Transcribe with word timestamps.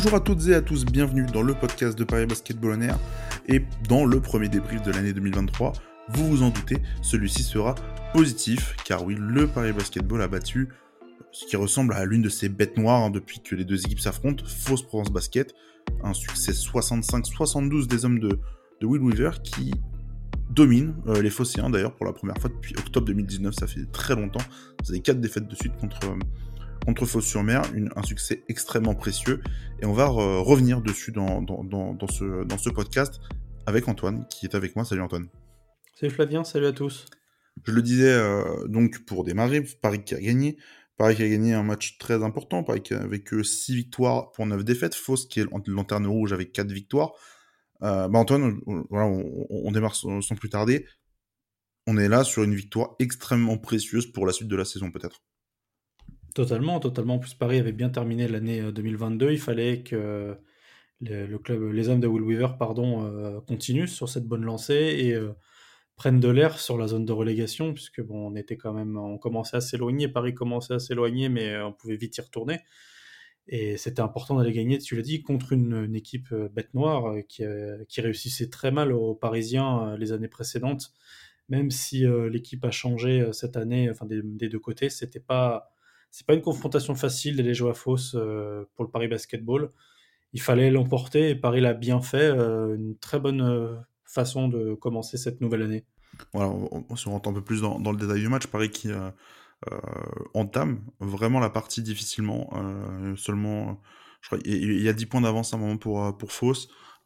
Bonjour 0.00 0.14
à 0.14 0.20
toutes 0.20 0.46
et 0.46 0.54
à 0.54 0.62
tous, 0.62 0.84
bienvenue 0.84 1.26
dans 1.26 1.42
le 1.42 1.54
podcast 1.54 1.98
de 1.98 2.04
Paris 2.04 2.24
Basketball 2.24 2.80
Air 2.80 2.96
et 3.48 3.64
dans 3.88 4.04
le 4.04 4.20
premier 4.20 4.48
débrief 4.48 4.80
de 4.82 4.92
l'année 4.92 5.12
2023. 5.12 5.72
Vous 6.10 6.28
vous 6.28 6.42
en 6.44 6.50
doutez, 6.50 6.76
celui-ci 7.02 7.42
sera 7.42 7.74
positif 8.12 8.76
car 8.84 9.04
oui, 9.04 9.16
le 9.18 9.48
Paris 9.48 9.72
Basketball 9.72 10.22
a 10.22 10.28
battu 10.28 10.68
ce 11.32 11.46
qui 11.46 11.56
ressemble 11.56 11.94
à 11.94 12.04
l'une 12.04 12.22
de 12.22 12.28
ses 12.28 12.48
bêtes 12.48 12.76
noires 12.76 13.02
hein, 13.02 13.10
depuis 13.10 13.40
que 13.40 13.56
les 13.56 13.64
deux 13.64 13.84
équipes 13.84 13.98
s'affrontent, 13.98 14.44
Fausse 14.46 14.82
Provence 14.82 15.10
Basket, 15.10 15.52
un 16.04 16.14
succès 16.14 16.52
65-72 16.52 17.88
des 17.88 18.04
hommes 18.04 18.20
de, 18.20 18.38
Will 18.80 19.02
Weaver 19.02 19.32
qui 19.42 19.72
domine 20.48 20.94
euh, 21.08 21.20
les 21.20 21.30
Phocéens 21.30 21.70
d'ailleurs 21.70 21.96
pour 21.96 22.06
la 22.06 22.12
première 22.12 22.38
fois 22.38 22.50
depuis 22.50 22.76
octobre 22.78 23.06
2019, 23.08 23.52
ça 23.52 23.66
fait 23.66 23.90
très 23.90 24.14
longtemps. 24.14 24.44
Vous 24.84 24.92
avez 24.92 25.00
quatre 25.00 25.20
défaites 25.20 25.48
de 25.48 25.56
suite 25.56 25.76
contre, 25.76 25.98
euh, 26.04 26.14
contre 26.88 27.04
Fos-sur-Mer, 27.04 27.60
un 27.96 28.02
succès 28.02 28.44
extrêmement 28.48 28.94
précieux. 28.94 29.42
Et 29.82 29.84
on 29.84 29.92
va 29.92 30.06
revenir 30.06 30.80
dessus 30.80 31.12
dans, 31.12 31.42
dans, 31.42 32.08
ce, 32.08 32.44
dans 32.44 32.56
ce 32.56 32.70
podcast 32.70 33.20
avec 33.66 33.88
Antoine 33.88 34.26
qui 34.30 34.46
est 34.46 34.54
avec 34.54 34.74
moi. 34.74 34.86
Salut 34.86 35.02
Antoine. 35.02 35.26
Salut 36.00 36.14
Flavien, 36.14 36.44
salut 36.44 36.64
à 36.64 36.72
tous. 36.72 37.04
Je 37.66 37.72
le 37.72 37.82
disais 37.82 38.10
euh, 38.10 38.66
donc 38.68 39.04
pour 39.04 39.22
démarrer, 39.22 39.62
Paris 39.82 40.02
qui 40.02 40.14
a 40.14 40.20
gagné. 40.20 40.56
Paris 40.96 41.16
qui 41.16 41.24
a 41.24 41.28
gagné 41.28 41.52
un 41.52 41.62
match 41.62 41.98
très 41.98 42.24
important, 42.24 42.64
Paris 42.64 42.80
qui 42.80 42.94
avec 42.94 43.28
6 43.28 43.74
victoires 43.74 44.32
pour 44.32 44.46
9 44.46 44.64
défaites. 44.64 44.94
Fos 44.94 45.26
qui 45.28 45.40
est 45.40 45.46
lanterne 45.66 46.06
rouge 46.06 46.32
avec 46.32 46.52
4 46.52 46.72
victoires. 46.72 47.12
Euh, 47.82 48.08
bah 48.08 48.18
Antoine, 48.18 48.60
voilà, 48.88 49.06
on, 49.50 49.70
démarre 49.72 49.94
sans, 49.94 50.22
sans, 50.22 50.36
plus 50.36 50.48
tarder. 50.48 50.86
On 51.86 51.98
est 51.98 52.08
là 52.08 52.24
sur 52.24 52.44
une 52.44 52.54
victoire 52.54 52.96
extrêmement 52.98 53.58
précieuse 53.58 54.10
pour 54.10 54.24
la 54.24 54.32
suite 54.32 54.48
de 54.48 54.56
la 54.56 54.64
saison 54.64 54.90
peut-être. 54.90 55.20
Totalement, 56.34 56.78
totalement. 56.80 57.14
En 57.14 57.18
plus, 57.18 57.34
Paris 57.34 57.58
avait 57.58 57.72
bien 57.72 57.88
terminé 57.88 58.28
l'année 58.28 58.60
2022. 58.72 59.26
Euh, 59.26 59.32
Il 59.32 59.38
fallait 59.38 59.82
que 59.82 60.36
le, 61.00 61.38
club, 61.38 61.72
les 61.72 61.88
hommes 61.88 62.00
de 62.00 62.06
Will 62.06 62.22
Weaver, 62.22 62.56
pardon, 62.58 63.04
euh, 63.04 63.40
continuent 63.40 63.86
sur 63.86 64.08
cette 64.08 64.26
bonne 64.26 64.44
lancée 64.44 64.74
et 64.74 65.14
euh, 65.14 65.32
prennent 65.96 66.20
de 66.20 66.28
l'air 66.28 66.58
sur 66.60 66.78
la 66.78 66.86
zone 66.88 67.04
de 67.04 67.12
relégation, 67.12 67.72
puisque 67.72 68.02
bon, 68.02 68.28
on 68.28 68.36
était 68.36 68.56
quand 68.56 68.72
même, 68.72 68.96
on 68.96 69.18
commençait 69.18 69.56
à 69.56 69.60
s'éloigner. 69.60 70.08
Paris 70.08 70.34
commençait 70.34 70.74
à 70.74 70.78
s'éloigner, 70.78 71.28
mais 71.28 71.58
on 71.60 71.72
pouvait 71.72 71.96
vite 71.96 72.16
y 72.18 72.20
retourner. 72.20 72.60
Et 73.48 73.78
c'était 73.78 74.02
important 74.02 74.36
d'aller 74.36 74.52
gagner, 74.52 74.78
tu 74.78 74.94
l'as 74.94 75.02
dit, 75.02 75.22
contre 75.22 75.52
une, 75.52 75.94
équipe 75.96 76.34
bête 76.52 76.74
noire 76.74 77.16
qui, 77.28 77.44
qui, 77.88 78.00
réussissait 78.02 78.50
très 78.50 78.70
mal 78.70 78.92
aux 78.92 79.14
Parisiens 79.14 79.96
les 79.96 80.12
années 80.12 80.28
précédentes. 80.28 80.92
Même 81.48 81.70
si 81.70 82.04
l'équipe 82.30 82.64
a 82.64 82.70
changé 82.70 83.26
cette 83.32 83.56
année, 83.56 83.90
enfin 83.90 84.04
des, 84.06 84.20
des 84.22 84.50
deux 84.50 84.58
côtés, 84.58 84.90
c'était 84.90 85.20
pas 85.20 85.72
c'est 86.10 86.26
pas 86.26 86.34
une 86.34 86.42
confrontation 86.42 86.94
facile 86.94 87.36
d'aller 87.36 87.54
jouer 87.54 87.70
à 87.70 87.74
Fausse 87.74 88.14
euh, 88.14 88.64
pour 88.74 88.84
le 88.84 88.90
Paris 88.90 89.08
Basketball. 89.08 89.70
Il 90.32 90.40
fallait 90.40 90.70
l'emporter 90.70 91.30
et 91.30 91.34
Paris 91.34 91.60
l'a 91.60 91.74
bien 91.74 92.00
fait. 92.00 92.30
Euh, 92.30 92.74
une 92.74 92.96
très 92.98 93.18
bonne 93.18 93.40
euh, 93.40 93.74
façon 94.04 94.48
de 94.48 94.74
commencer 94.74 95.16
cette 95.16 95.40
nouvelle 95.40 95.62
année. 95.62 95.84
Voilà, 96.32 96.50
on, 96.50 96.96
se 96.96 97.08
rentre 97.08 97.28
un 97.28 97.32
peu 97.32 97.42
plus 97.42 97.60
dans, 97.60 97.78
le 97.78 97.96
détail 97.96 98.20
du 98.20 98.28
match. 98.28 98.46
Paris 98.46 98.70
qui 98.70 98.88
entame 100.34 100.80
vraiment 101.00 101.38
la 101.38 101.50
partie 101.50 101.82
difficilement. 101.82 102.50
seulement, 103.16 103.80
je 104.22 104.28
crois, 104.28 104.38
il 104.44 104.82
y 104.82 104.88
a 104.88 104.92
10 104.92 105.06
points 105.06 105.20
d'avance 105.20 105.52
à 105.52 105.58
un 105.58 105.60
moment 105.60 105.76
pour, 105.76 106.16
pour 106.16 106.32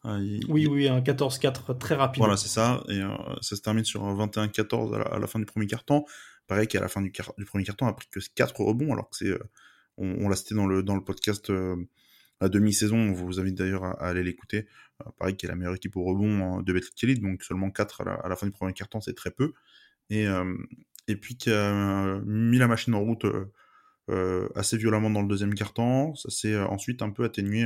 oui, 0.04 0.66
oui, 0.66 0.88
un 0.88 1.00
14-4 1.00 1.78
très 1.78 1.94
rapide. 1.94 2.20
Voilà, 2.20 2.36
c'est 2.36 2.48
ça. 2.48 2.82
Et 2.88 3.00
ça 3.40 3.56
se 3.56 3.60
termine 3.60 3.84
sur 3.84 4.04
un 4.04 4.14
21-14 4.26 4.94
à, 4.94 5.18
la 5.18 5.26
fin 5.26 5.38
du 5.38 5.44
premier 5.44 5.66
quart-temps. 5.66 6.04
Pareil 6.52 6.68
qu'à 6.68 6.80
la 6.80 6.88
fin 6.88 7.00
du, 7.00 7.10
premier 7.46 7.64
carton, 7.64 7.86
a 7.86 7.94
pris 7.94 8.08
que 8.10 8.20
4 8.34 8.60
rebonds, 8.60 8.92
alors 8.92 9.08
que 9.08 9.16
c'est. 9.16 9.30
Euh, 9.30 9.38
on, 9.96 10.28
l'a 10.28 10.36
cité 10.36 10.54
dans 10.54 10.66
le, 10.66 11.00
podcast 11.02 11.48
euh, 11.48 11.76
à 12.40 12.50
demi-saison, 12.50 12.98
on 12.98 13.12
vous 13.14 13.40
invite 13.40 13.54
d'ailleurs 13.54 13.84
à, 13.84 14.06
aller 14.06 14.22
l'écouter. 14.22 14.66
Euh, 15.00 15.10
pareil 15.18 15.34
qu'il 15.34 15.48
est 15.48 15.52
la 15.52 15.56
meilleure 15.56 15.76
équipe 15.76 15.96
au 15.96 16.04
rebond 16.04 16.58
hein, 16.58 16.62
de 16.62 16.70
Betclic 16.74 16.94
Kelly, 16.94 17.20
donc 17.20 17.42
seulement 17.42 17.70
4 17.70 18.02
à 18.02 18.28
la, 18.28 18.36
fin 18.36 18.44
du 18.44 18.52
premier 18.52 18.74
carton, 18.74 19.00
c'est 19.00 19.14
très 19.14 19.30
peu. 19.30 19.54
Et, 20.10 20.26
et 21.08 21.16
puis 21.16 21.38
qui 21.38 21.50
a 21.50 22.20
mis 22.26 22.58
la 22.58 22.68
machine 22.68 22.92
en 22.92 23.00
route 23.00 23.24
assez 24.54 24.76
violemment 24.76 25.08
dans 25.08 25.22
le 25.22 25.28
deuxième 25.28 25.54
carton. 25.54 26.14
Ça 26.16 26.28
s'est 26.28 26.58
ensuite 26.58 27.00
un 27.00 27.08
peu 27.08 27.24
atténué, 27.24 27.64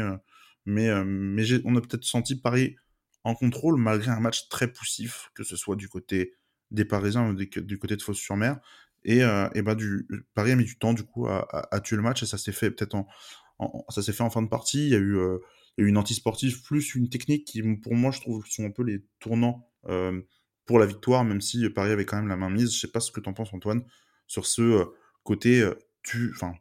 mais, 0.65 1.05
mais 1.05 1.43
on 1.65 1.75
a 1.75 1.81
peut-être 1.81 2.05
senti 2.05 2.37
Paris 2.37 2.77
en 3.25 3.35
contrôle 3.35 3.81
malgré 3.81 4.13
un 4.13 4.21
match 4.21 4.49
très 4.49 4.73
poussif, 4.73 5.33
que 5.35 5.43
ce 5.43 5.57
soit 5.57 5.75
du 5.75 5.89
côté 5.89 6.35
des 6.71 6.85
Parisiens 6.85 7.33
du, 7.33 7.79
côté 7.79 7.97
de 7.97 8.03
Fos-sur-Mer. 8.03 8.59
Et, 9.05 9.23
euh, 9.23 9.49
et 9.55 9.63
bah, 9.63 9.75
du, 9.75 10.07
Paris 10.35 10.53
a 10.53 10.57
mis 10.57 10.65
du 10.65 10.79
temps 10.79 10.93
du 10.93 11.05
coup 11.05 11.29
à, 11.29 11.81
tuer 11.83 11.97
le 11.97 12.03
match 12.03 12.23
et 12.23 12.27
ça 12.27 12.39
s'est 12.39 12.53
fait 12.53 12.71
peut-être 12.71 12.95
en, 12.95 13.07
ça 13.89 14.03
s'est 14.03 14.13
fait 14.13 14.23
en 14.23 14.31
fin 14.31 14.43
de 14.43 14.49
partie. 14.49 14.87
Il 14.87 14.91
y 14.91 14.95
a 14.95 14.99
eu, 14.99 15.17
euh, 15.17 15.39
une 15.79 15.97
anti-sportive 15.97 16.63
plus 16.63 16.95
une 16.95 17.09
technique 17.09 17.47
qui, 17.47 17.63
pour 17.63 17.95
moi, 17.95 18.11
je 18.11 18.21
trouve, 18.21 18.45
sont 18.47 18.65
un 18.65 18.71
peu 18.71 18.83
les 18.83 19.05
tournants 19.21 19.71
euh, 19.89 20.21
pour 20.65 20.79
la 20.79 20.87
victoire, 20.87 21.23
même 21.25 21.41
si 21.41 21.69
Paris 21.71 21.91
avait 21.91 22.07
quand 22.07 22.17
même 22.17 22.29
la 22.29 22.37
main 22.37 22.51
mise. 22.51 22.73
Je 22.73 22.81
sais 22.81 22.91
pas 22.91 23.01
ce 23.01 23.13
que 23.13 23.21
tu 23.21 23.29
en 23.29 23.35
penses, 23.35 23.53
Antoine, 23.53 23.85
sur 24.27 24.47
ce 24.47 24.87
côté 25.23 25.69
tu, 26.03 26.33
enfin, 26.35 26.55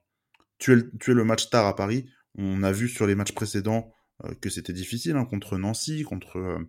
tuer, 0.57 0.83
tuer 0.99 1.13
le 1.13 1.23
match 1.23 1.49
tard 1.49 1.65
à 1.65 1.75
Paris. 1.75 2.09
On 2.37 2.61
a 2.61 2.71
vu 2.71 2.89
sur 2.89 3.07
les 3.07 3.15
matchs 3.15 3.33
précédents 3.33 3.93
que 4.41 4.49
c'était 4.49 4.73
difficile 4.73 5.15
hein, 5.15 5.25
contre 5.25 5.57
Nancy, 5.57 6.03
contre 6.03 6.59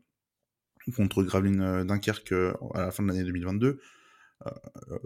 contre 0.92 1.22
Gravelines 1.22 1.60
euh, 1.60 1.84
Dunkerque 1.84 2.32
euh, 2.32 2.54
à 2.74 2.82
la 2.82 2.91
fin 2.91 3.02
de 3.02 3.08
l'année 3.08 3.24
2022. 3.24 3.80
Euh, 4.47 4.50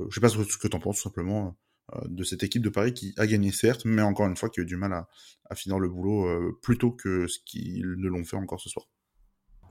je 0.09 0.15
sais 0.15 0.21
pas 0.21 0.29
ce 0.29 0.39
que 0.59 0.69
tu 0.69 0.77
en 0.77 0.81
penses 0.81 0.97
tout 0.97 1.03
simplement 1.03 1.57
de 2.07 2.23
cette 2.23 2.45
équipe 2.45 2.63
de 2.63 2.69
Paris 2.69 2.95
qui 2.95 3.15
a 3.17 3.27
gagné 3.27 3.51
certes, 3.51 3.85
mais 3.85 4.03
encore 4.03 4.27
une 4.27 4.37
fois 4.37 4.49
qui 4.49 4.61
a 4.61 4.63
eu 4.63 4.67
du 4.67 4.77
mal 4.77 4.93
à, 4.93 5.55
finir 5.57 5.81
le 5.81 5.89
boulot 5.89 6.53
plus 6.63 6.79
tôt 6.79 6.93
que 6.93 7.27
ce 7.27 7.41
qu'ils 7.45 7.97
ne 7.99 8.09
l'ont 8.09 8.23
fait 8.23 8.37
encore 8.37 8.61
ce 8.61 8.69
soir. 8.69 8.87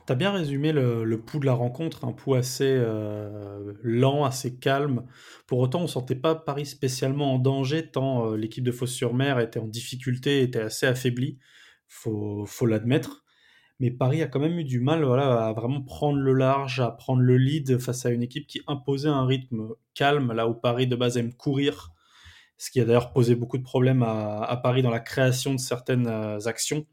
Tu 0.05 0.11
as 0.11 0.17
bien 0.17 0.33
résumé 0.33 0.73
le, 0.73 1.21
pouls 1.21 1.39
de 1.39 1.45
la 1.45 1.53
rencontre, 1.53 2.03
un 2.03 2.11
pouls 2.11 2.35
assez 2.35 2.77
lent, 3.83 4.25
assez 4.25 4.57
calme. 4.57 5.05
Pour 5.47 5.59
autant, 5.59 5.83
on 5.83 5.87
sentait 5.87 6.15
pas 6.15 6.35
Paris 6.35 6.65
spécialement 6.65 7.35
en 7.35 7.39
danger, 7.39 7.89
tant 7.89 8.33
l'équipe 8.33 8.65
de 8.65 8.71
Fos-sur-Mer 8.73 9.39
était 9.39 9.59
en 9.59 9.67
difficulté, 9.67 10.41
était 10.41 10.59
assez 10.59 10.87
affaiblie, 10.87 11.39
faut, 11.87 12.45
faut 12.45 12.65
l'admettre 12.65 13.23
mais 13.79 13.91
Paris 13.91 14.21
a 14.21 14.27
quand 14.27 14.39
même 14.39 14.59
eu 14.59 14.65
du 14.65 14.81
mal 14.81 15.03
voilà, 15.05 15.47
à 15.47 15.53
vraiment 15.53 15.81
prendre 15.81 16.19
le 16.19 16.33
large, 16.33 16.81
à 16.81 16.91
prendre 16.91 17.21
le 17.21 17.37
lead 17.37 17.79
face 17.79 18.05
à 18.05 18.09
une 18.09 18.21
équipe 18.23 18.45
qui 18.45 18.61
imposait 18.67 19.09
un 19.09 19.25
rythme 19.25 19.69
calme, 19.93 20.33
là 20.33 20.47
où 20.47 20.53
Paris 20.53 20.87
de 20.87 20.97
base 20.97 21.17
aime 21.17 21.33
courir, 21.33 21.93
ce 22.57 22.71
qui 22.71 22.81
a 22.81 22.85
d'ailleurs 22.85 23.13
posé 23.13 23.35
beaucoup 23.35 23.57
de 23.57 23.63
problèmes 23.63 24.03
à, 24.03 24.59
Paris 24.61 24.81
dans 24.81 24.89
la 24.89 24.99
création 24.99 25.53
de 25.53 25.59
certaines 25.59 26.07
euh, 26.07 26.39
actions. 26.45 26.85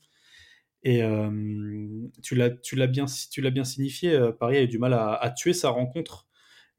Et 0.84 1.02
euh, 1.02 2.08
tu 2.22 2.36
l'as 2.36 2.86
bien, 2.86 3.06
bien 3.50 3.64
signifié, 3.64 4.14
euh, 4.14 4.30
Paris 4.30 4.58
a 4.58 4.62
eu 4.62 4.68
du 4.68 4.78
mal 4.78 4.94
à, 4.94 5.34
tuer 5.36 5.54
sa 5.54 5.70
rencontre 5.70 6.28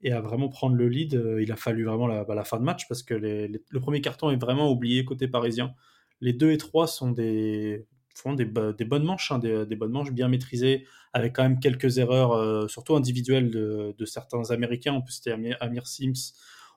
et 0.00 0.12
à 0.12 0.22
vraiment 0.22 0.48
prendre 0.48 0.76
le 0.76 0.88
lead. 0.88 1.22
Il 1.40 1.52
a 1.52 1.56
fallu 1.56 1.84
vraiment 1.84 2.08
bah, 2.24 2.34
la 2.34 2.44
fin 2.44 2.58
de 2.58 2.64
match 2.64 2.88
parce 2.88 3.02
que 3.02 3.12
le 3.14 3.80
premier 3.80 4.00
carton 4.00 4.30
est 4.30 4.40
vraiment 4.40 4.70
oublié 4.70 5.04
côté 5.04 5.28
parisien. 5.28 5.74
Les 6.22 6.32
deux 6.32 6.52
et 6.52 6.56
trois 6.56 6.86
sont 6.86 7.10
des 7.10 7.86
font 8.18 8.34
des, 8.34 8.44
bonnes 8.44 9.04
manches, 9.04 9.30
hein, 9.32 9.38
des, 9.38 9.76
bonnes 9.76 9.92
manches 9.92 10.12
bien 10.12 10.28
maîtrisées, 10.28 10.86
avec 11.12 11.34
quand 11.36 11.42
même 11.42 11.60
quelques 11.60 11.98
erreurs, 11.98 12.32
euh, 12.32 12.68
surtout 12.68 12.96
individuelles 12.96 13.50
de, 13.50 14.04
certains 14.04 14.50
Américains. 14.50 14.92
On 14.92 15.02
peut 15.02 15.10
citer 15.10 15.32
Amir, 15.60 15.86
Sims, 15.86 16.34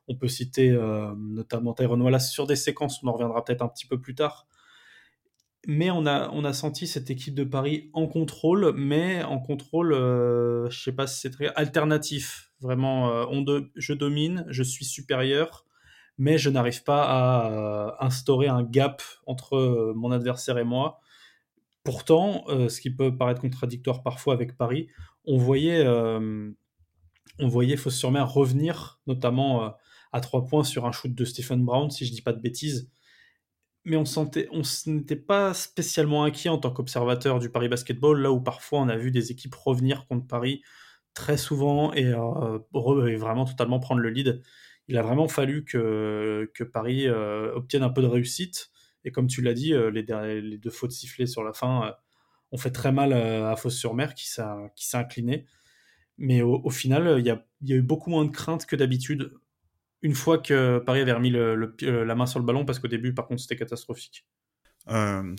on 0.07 0.15
peut 0.15 0.27
citer 0.27 0.69
euh, 0.69 1.13
notamment 1.17 1.73
Tyrone 1.73 2.01
Wallace 2.01 2.31
sur 2.31 2.47
des 2.47 2.55
séquences, 2.55 3.03
on 3.03 3.07
en 3.07 3.13
reviendra 3.13 3.43
peut-être 3.43 3.61
un 3.61 3.67
petit 3.67 3.87
peu 3.87 3.99
plus 3.99 4.15
tard. 4.15 4.47
Mais 5.67 5.91
on 5.91 6.05
a, 6.05 6.53
senti 6.53 6.87
cette 6.87 7.11
équipe 7.11 7.35
de 7.35 7.43
Paris 7.43 7.91
en 7.93 8.07
contrôle, 8.07 8.73
mais 8.75 9.21
en 9.21 9.39
contrôle, 9.39 9.93
euh, 9.93 10.67
je 10.71 10.81
sais 10.81 10.91
pas 10.91 11.05
si 11.05 11.19
c'est 11.19 11.29
très 11.29 11.53
alternatif. 11.53 12.51
Vraiment, 12.61 13.07
on 13.31 13.43
je 13.75 13.93
domine, 13.93 14.45
je 14.49 14.61
suis 14.61 14.85
supérieur, 14.85 15.65
mais 16.17 16.37
je 16.37 16.49
n'arrive 16.49 16.83
pas 16.83 17.03
à 17.03 18.05
instaurer 18.05 18.47
un 18.47 18.63
gap 18.63 19.01
entre 19.25 19.93
mon 19.95 20.11
adversaire 20.11 20.59
et 20.59 20.63
moi. 20.63 21.01
Pourtant, 21.83 22.43
euh, 22.47 22.69
ce 22.69 22.79
qui 22.79 22.91
peut 22.91 23.15
paraître 23.17 23.41
contradictoire 23.41 24.03
parfois 24.03 24.35
avec 24.35 24.55
Paris, 24.55 24.87
on 25.25 25.37
voyait, 25.37 25.83
euh, 25.83 26.51
voyait 27.39 27.75
Fosse-sur-Mer 27.75 28.31
revenir, 28.31 29.01
notamment 29.07 29.65
euh, 29.65 29.69
à 30.11 30.21
trois 30.21 30.45
points 30.45 30.63
sur 30.63 30.85
un 30.85 30.91
shoot 30.91 31.13
de 31.13 31.25
Stephen 31.25 31.65
Brown, 31.65 31.89
si 31.89 32.05
je 32.05 32.11
dis 32.11 32.21
pas 32.21 32.33
de 32.33 32.41
bêtises. 32.41 32.91
Mais 33.83 33.97
on 33.97 34.05
sentait, 34.05 34.47
on 34.51 34.61
n'était 34.85 35.15
pas 35.15 35.55
spécialement 35.55 36.23
inquiet 36.23 36.49
en 36.49 36.59
tant 36.59 36.69
qu'observateur 36.69 37.39
du 37.39 37.49
Paris 37.49 37.67
Basketball, 37.67 38.21
là 38.21 38.31
où 38.31 38.39
parfois 38.39 38.81
on 38.81 38.89
a 38.89 38.97
vu 38.97 39.09
des 39.09 39.31
équipes 39.31 39.55
revenir 39.55 40.05
contre 40.05 40.27
Paris 40.27 40.61
très 41.15 41.35
souvent 41.35 41.91
et, 41.93 42.03
et 42.03 43.15
vraiment 43.15 43.45
totalement 43.45 43.79
prendre 43.79 44.01
le 44.01 44.09
lead. 44.11 44.43
Il 44.87 44.97
a 44.99 45.01
vraiment 45.01 45.27
fallu 45.27 45.65
que 45.65 46.63
Paris 46.71 47.09
obtienne 47.09 47.81
un 47.81 47.89
peu 47.89 48.03
de 48.03 48.07
réussite 48.07 48.70
et 49.03 49.11
comme 49.11 49.27
tu 49.27 49.41
l'as 49.41 49.53
dit, 49.53 49.73
euh, 49.73 49.89
les, 49.89 50.03
deux 50.57 50.69
fautes 50.69 50.91
sifflées 50.91 51.27
sur 51.27 51.43
la 51.43 51.53
fin 51.53 51.87
euh, 51.87 51.91
ont 52.51 52.57
fait 52.57 52.71
très 52.71 52.91
mal 52.91 53.13
euh, 53.13 53.51
à 53.51 53.55
Fosse-sur-Mer 53.55 54.13
qui 54.13 54.27
s'est 54.29 54.43
incliné. 54.93 55.45
Mais 56.17 56.41
au, 56.43 56.69
final, 56.69 57.15
il 57.17 57.25
y, 57.25 57.31
a, 57.31 57.43
eu 57.75 57.81
beaucoup 57.81 58.11
moins 58.11 58.25
de 58.25 58.29
crainte 58.29 58.67
que 58.67 58.75
d'habitude 58.75 59.33
une 60.03 60.13
fois 60.13 60.37
que 60.37 60.77
Paris 60.79 60.99
avait 60.99 61.13
remis 61.13 61.31
la 61.31 62.15
main 62.15 62.27
sur 62.27 62.39
le 62.39 62.45
ballon, 62.45 62.63
parce 62.63 62.77
qu'au 62.77 62.87
début, 62.87 63.13
par 63.15 63.27
contre, 63.27 63.41
c'était 63.41 63.55
catastrophique. 63.55 64.27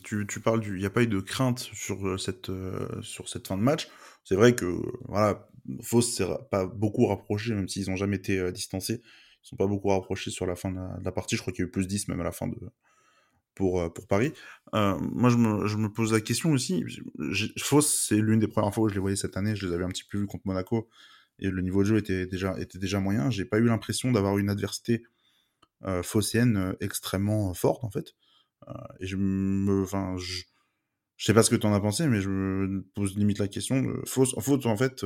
tu, 0.02 0.40
parles 0.42 0.60
du. 0.60 0.76
Il 0.76 0.80
n'y 0.80 0.86
a 0.86 0.90
pas 0.90 1.02
eu 1.02 1.06
de 1.06 1.20
crainte 1.20 1.58
sur 1.60 2.18
cette, 2.18 2.46
fin 2.48 3.56
de 3.56 3.62
match. 3.62 3.86
C'est 4.24 4.34
vrai 4.34 4.56
que, 4.56 4.82
voilà, 5.06 5.48
Fauss 5.82 6.16
s'est 6.16 6.26
pas 6.50 6.66
beaucoup 6.66 7.06
rapproché, 7.06 7.54
même 7.54 7.68
s'ils 7.68 7.88
n'ont 7.88 7.96
jamais 7.96 8.16
été 8.16 8.50
distancés. 8.50 9.02
Ils 9.04 9.44
ne 9.44 9.48
sont 9.50 9.56
pas 9.56 9.68
beaucoup 9.68 9.88
rapprochés 9.88 10.32
sur 10.32 10.46
la 10.46 10.56
fin 10.56 10.72
de 10.72 11.04
la, 11.04 11.12
partie. 11.12 11.36
Je 11.36 11.42
crois 11.42 11.52
qu'il 11.52 11.62
y 11.62 11.66
a 11.66 11.68
eu 11.68 11.70
plus 11.70 11.86
10 11.86 12.08
même 12.08 12.20
à 12.20 12.24
la 12.24 12.32
fin 12.32 12.48
de, 12.48 12.56
pour, 13.54 13.92
pour 13.92 14.06
Paris. 14.06 14.32
moi, 14.72 15.30
je 15.30 15.36
me, 15.36 15.88
pose 15.88 16.12
la 16.12 16.20
question 16.20 16.52
aussi. 16.52 16.84
Fauss, 17.58 18.06
c'est 18.08 18.16
l'une 18.16 18.40
des 18.40 18.48
premières 18.48 18.72
fois 18.74 18.84
où 18.84 18.88
je 18.88 18.94
les 18.94 19.00
voyais 19.00 19.16
cette 19.16 19.36
année. 19.36 19.56
Je 19.56 19.66
les 19.66 19.74
avais 19.74 19.84
un 19.84 19.88
petit 19.88 20.04
peu 20.04 20.18
vus 20.18 20.26
contre 20.26 20.46
Monaco 20.46 20.88
et 21.38 21.50
le 21.50 21.62
niveau 21.62 21.82
de 21.82 21.88
jeu 21.88 21.96
était 21.98 22.26
déjà, 22.26 22.58
était 22.58 22.78
déjà 22.78 23.00
moyen. 23.00 23.30
J'ai 23.30 23.44
pas 23.44 23.58
eu 23.58 23.64
l'impression 23.64 24.12
d'avoir 24.12 24.38
une 24.38 24.48
adversité 24.50 25.02
euh, 25.84 26.02
phocéenne 26.02 26.76
extrêmement 26.80 27.52
forte, 27.54 27.84
en 27.84 27.90
fait. 27.90 28.14
et 29.00 29.06
je 29.06 29.16
me. 29.16 29.82
Enfin, 29.82 30.16
je, 30.18 30.42
je 31.16 31.26
sais 31.26 31.34
pas 31.34 31.42
ce 31.42 31.50
que 31.50 31.56
tu 31.56 31.66
en 31.66 31.74
as 31.74 31.80
pensé, 31.80 32.06
mais 32.08 32.20
je 32.20 32.28
me 32.28 32.82
pose 32.94 33.16
limite 33.16 33.38
la 33.38 33.48
question. 33.48 33.84
Fausse, 34.06 34.34
en 34.34 34.70
en 34.70 34.76
fait, 34.76 35.04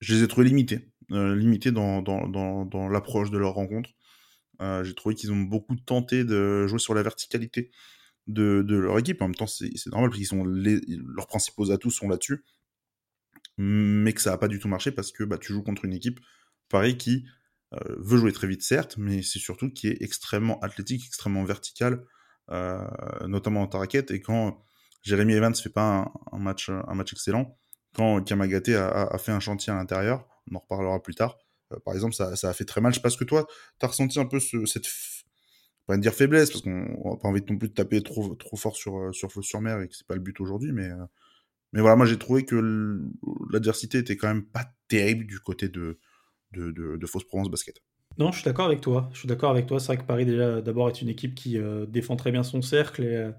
je 0.00 0.14
les 0.14 0.22
ai 0.22 0.28
trouvés 0.28 0.46
limités. 0.46 0.88
limités 1.10 1.72
dans, 1.72 2.02
dans, 2.02 2.26
dans 2.28 2.88
l'approche 2.88 3.30
de 3.30 3.38
leur 3.38 3.54
rencontre. 3.54 3.90
J'ai 4.82 4.94
trouvé 4.94 5.14
qu'ils 5.14 5.32
ont 5.32 5.40
beaucoup 5.40 5.76
tenté 5.76 6.24
de 6.24 6.66
jouer 6.66 6.78
sur 6.78 6.94
la 6.94 7.02
verticalité 7.02 7.70
de, 8.26 8.64
leur 8.68 8.98
équipe. 8.98 9.20
En 9.22 9.28
même 9.28 9.34
temps, 9.34 9.46
c'est 9.46 9.70
normal 9.86 10.10
parce 10.10 10.22
qu'ils 10.22 11.02
leurs 11.14 11.26
principaux 11.26 11.70
atouts 11.70 11.90
sont 11.90 12.08
là-dessus 12.08 12.44
mais 13.58 14.12
que 14.12 14.20
ça 14.20 14.30
n'a 14.30 14.38
pas 14.38 14.48
du 14.48 14.58
tout 14.58 14.68
marché 14.68 14.92
parce 14.92 15.12
que 15.12 15.24
bah, 15.24 15.38
tu 15.38 15.52
joues 15.52 15.62
contre 15.62 15.84
une 15.84 15.92
équipe, 15.92 16.20
pareil, 16.68 16.96
qui 16.96 17.26
euh, 17.74 17.96
veut 17.98 18.18
jouer 18.18 18.32
très 18.32 18.46
vite, 18.46 18.62
certes, 18.62 18.96
mais 18.96 19.22
c'est 19.22 19.38
surtout 19.38 19.70
qui 19.70 19.88
est 19.88 20.02
extrêmement 20.02 20.58
athlétique, 20.60 21.04
extrêmement 21.06 21.44
vertical, 21.44 22.04
euh, 22.50 22.84
notamment 23.26 23.62
en 23.62 23.78
raquette. 23.78 24.10
Et 24.10 24.20
quand 24.20 24.62
Jérémy 25.02 25.34
Evans 25.34 25.54
fait 25.54 25.70
pas 25.70 26.12
un, 26.32 26.38
match, 26.38 26.70
un 26.70 26.94
match 26.94 27.12
excellent, 27.12 27.58
quand 27.94 28.22
Kamagate 28.22 28.70
a, 28.70 29.18
fait 29.18 29.32
un 29.32 29.40
chantier 29.40 29.72
à 29.72 29.76
l'intérieur, 29.76 30.26
on 30.50 30.56
en 30.56 30.60
reparlera 30.60 31.02
plus 31.02 31.14
tard, 31.14 31.36
euh, 31.38 31.41
par 31.84 31.94
exemple, 31.94 32.14
ça, 32.14 32.30
a 32.30 32.52
fait 32.52 32.64
très 32.64 32.80
mal. 32.80 32.92
Je 32.92 32.98
sais 32.98 33.02
pas 33.02 33.10
que 33.10 33.24
toi, 33.24 33.46
tu 33.78 33.86
as 33.86 33.88
ressenti 33.88 34.18
un 34.18 34.26
peu 34.26 34.40
ce, 34.40 34.64
cette 34.66 34.86
pas 35.86 35.96
dire 35.96 36.14
faiblesse 36.14 36.50
parce 36.50 36.62
qu'on 36.62 36.70
n'a 36.70 37.16
pas 37.16 37.28
envie 37.28 37.42
non 37.48 37.58
plus 37.58 37.68
de 37.68 37.74
taper 37.74 38.02
trop 38.02 38.36
fort 38.56 38.76
sur 38.76 39.12
sur 39.12 39.32
sur 39.42 39.60
mer 39.60 39.80
et 39.80 39.88
que 39.88 39.96
c'est 39.96 40.06
pas 40.06 40.14
le 40.14 40.20
but 40.20 40.40
aujourd'hui 40.40 40.70
mais 40.70 40.88
mais 41.72 41.80
voilà, 41.80 41.96
moi 41.96 42.06
j'ai 42.06 42.18
trouvé 42.18 42.44
que 42.44 43.00
l'adversité 43.50 43.98
était 43.98 44.16
quand 44.16 44.28
même 44.28 44.44
pas 44.44 44.66
terrible 44.88 45.26
du 45.26 45.40
côté 45.40 45.68
de, 45.68 45.98
de, 46.52 46.70
de, 46.70 47.06
Fausse 47.06 47.24
Provence 47.24 47.50
Basket. 47.50 47.82
Non, 48.18 48.30
je 48.30 48.36
suis 48.36 48.44
d'accord 48.44 48.66
avec 48.66 48.82
toi. 48.82 49.08
Je 49.12 49.20
suis 49.20 49.28
d'accord 49.28 49.50
avec 49.50 49.66
toi. 49.66 49.80
C'est 49.80 49.86
vrai 49.86 49.96
que 49.96 50.04
Paris, 50.04 50.26
déjà, 50.26 50.60
d'abord, 50.60 50.88
est 50.88 51.00
une 51.00 51.08
équipe 51.08 51.34
qui 51.34 51.56
euh, 51.56 51.86
défend 51.86 52.16
très 52.16 52.30
bien 52.30 52.42
son 52.42 52.60
cercle 52.60 53.02
et 53.02 53.30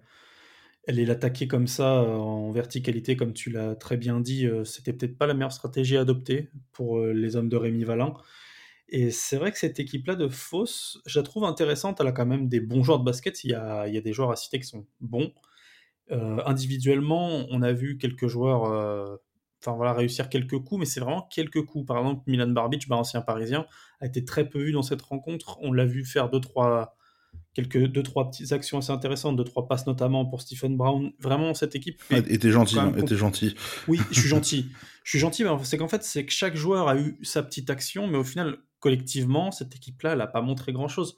euh, 0.88 0.92
elle 0.92 1.00
est 1.00 1.06
l'attaquer 1.06 1.48
comme 1.48 1.68
ça 1.68 2.02
euh, 2.02 2.16
en 2.16 2.52
verticalité, 2.52 3.16
comme 3.16 3.34
tu 3.34 3.50
l'as 3.50 3.76
très 3.76 3.98
bien 3.98 4.20
dit. 4.20 4.48
C'était 4.66 4.94
peut-être 4.94 5.18
pas 5.18 5.28
la 5.28 5.34
meilleure 5.34 5.52
stratégie 5.52 5.98
à 5.98 6.02
adopter 6.02 6.50
pour 6.72 7.02
les 7.02 7.36
hommes 7.36 7.50
de 7.50 7.58
Rémi 7.58 7.84
Valin. 7.84 8.14
Et 8.90 9.10
c'est 9.10 9.38
vrai 9.38 9.52
que 9.52 9.58
cette 9.58 9.80
équipe-là 9.80 10.16
de 10.16 10.28
Fausse, 10.28 11.02
je 11.06 11.20
la 11.20 11.24
trouve 11.24 11.46
intéressante. 11.46 12.00
Elle 12.00 12.08
a 12.08 12.12
quand 12.12 12.26
même 12.26 12.48
des 12.48 12.60
bons 12.60 12.84
joueurs 12.84 13.00
de 13.00 13.04
basket. 13.04 13.44
Il 13.44 13.50
y 13.50 13.56
a, 13.56 13.88
des 13.90 14.14
joueurs 14.14 14.32
à 14.32 14.36
citer 14.36 14.60
qui 14.60 14.68
sont 14.68 14.86
bons. 15.02 15.32
Euh, 16.12 16.42
individuellement, 16.46 17.46
on 17.50 17.62
a 17.62 17.72
vu 17.72 17.98
quelques 17.98 18.28
joueurs 18.28 18.66
euh, 18.66 19.16
réussir 19.66 20.30
quelques 20.30 20.60
coups, 20.60 20.80
mais 20.80 20.86
c'est 20.86 21.00
vraiment 21.00 21.24
quelques 21.32 21.66
coups. 21.66 21.88
Par 21.88 21.98
exemple, 21.98 22.24
Milan 22.28 22.50
Barbic, 22.50 22.88
bah, 22.88 22.98
ancien 22.98 23.22
parisien, 23.22 23.66
a 24.00 24.06
été 24.06 24.26
très 24.26 24.48
peu 24.48 24.60
vu 24.60 24.74
dans 24.74 24.84
cette 24.84 25.02
rencontre. 25.02 25.58
On 25.62 25.72
l'a 25.72 25.86
vu 25.86 26.06
faire 26.06 26.30
deux, 26.30 26.42
trois, 26.42 26.96
quelques, 27.54 27.88
deux, 27.88 28.04
trois 28.04 28.30
petites 28.30 28.52
actions 28.52 28.80
assez 28.80 28.92
intéressantes, 28.92 29.38
deux, 29.38 29.44
trois 29.44 29.68
passes 29.68 29.86
notamment 29.86 30.26
pour 30.26 30.42
Stephen 30.42 30.76
Brown. 30.76 31.12
Vraiment, 31.20 31.54
cette 31.54 31.76
équipe. 31.76 32.02
Ah, 32.10 32.18
était 32.18 32.52
gentil, 32.52 32.80
hein, 32.80 32.94
gentil. 33.12 33.56
Oui, 33.88 34.00
je 34.12 34.20
suis 34.20 34.30
gentil. 34.30 34.70
je 35.04 35.10
suis 35.12 35.20
gentil, 35.20 35.44
mais 35.44 35.52
c'est 35.64 35.78
qu'en 35.78 35.88
fait, 35.88 36.04
c'est 36.04 36.26
que 36.26 36.32
chaque 36.32 36.56
joueur 36.56 36.88
a 36.88 36.98
eu 36.98 37.18
sa 37.22 37.44
petite 37.44 37.70
action, 37.70 38.08
mais 38.08 38.18
au 38.18 38.24
final, 38.24 38.58
collectivement, 38.80 39.52
cette 39.52 39.76
équipe-là, 39.76 40.14
elle 40.14 40.18
n'a 40.18 40.28
pas 40.28 40.42
montré 40.42 40.74
grand-chose. 40.74 41.18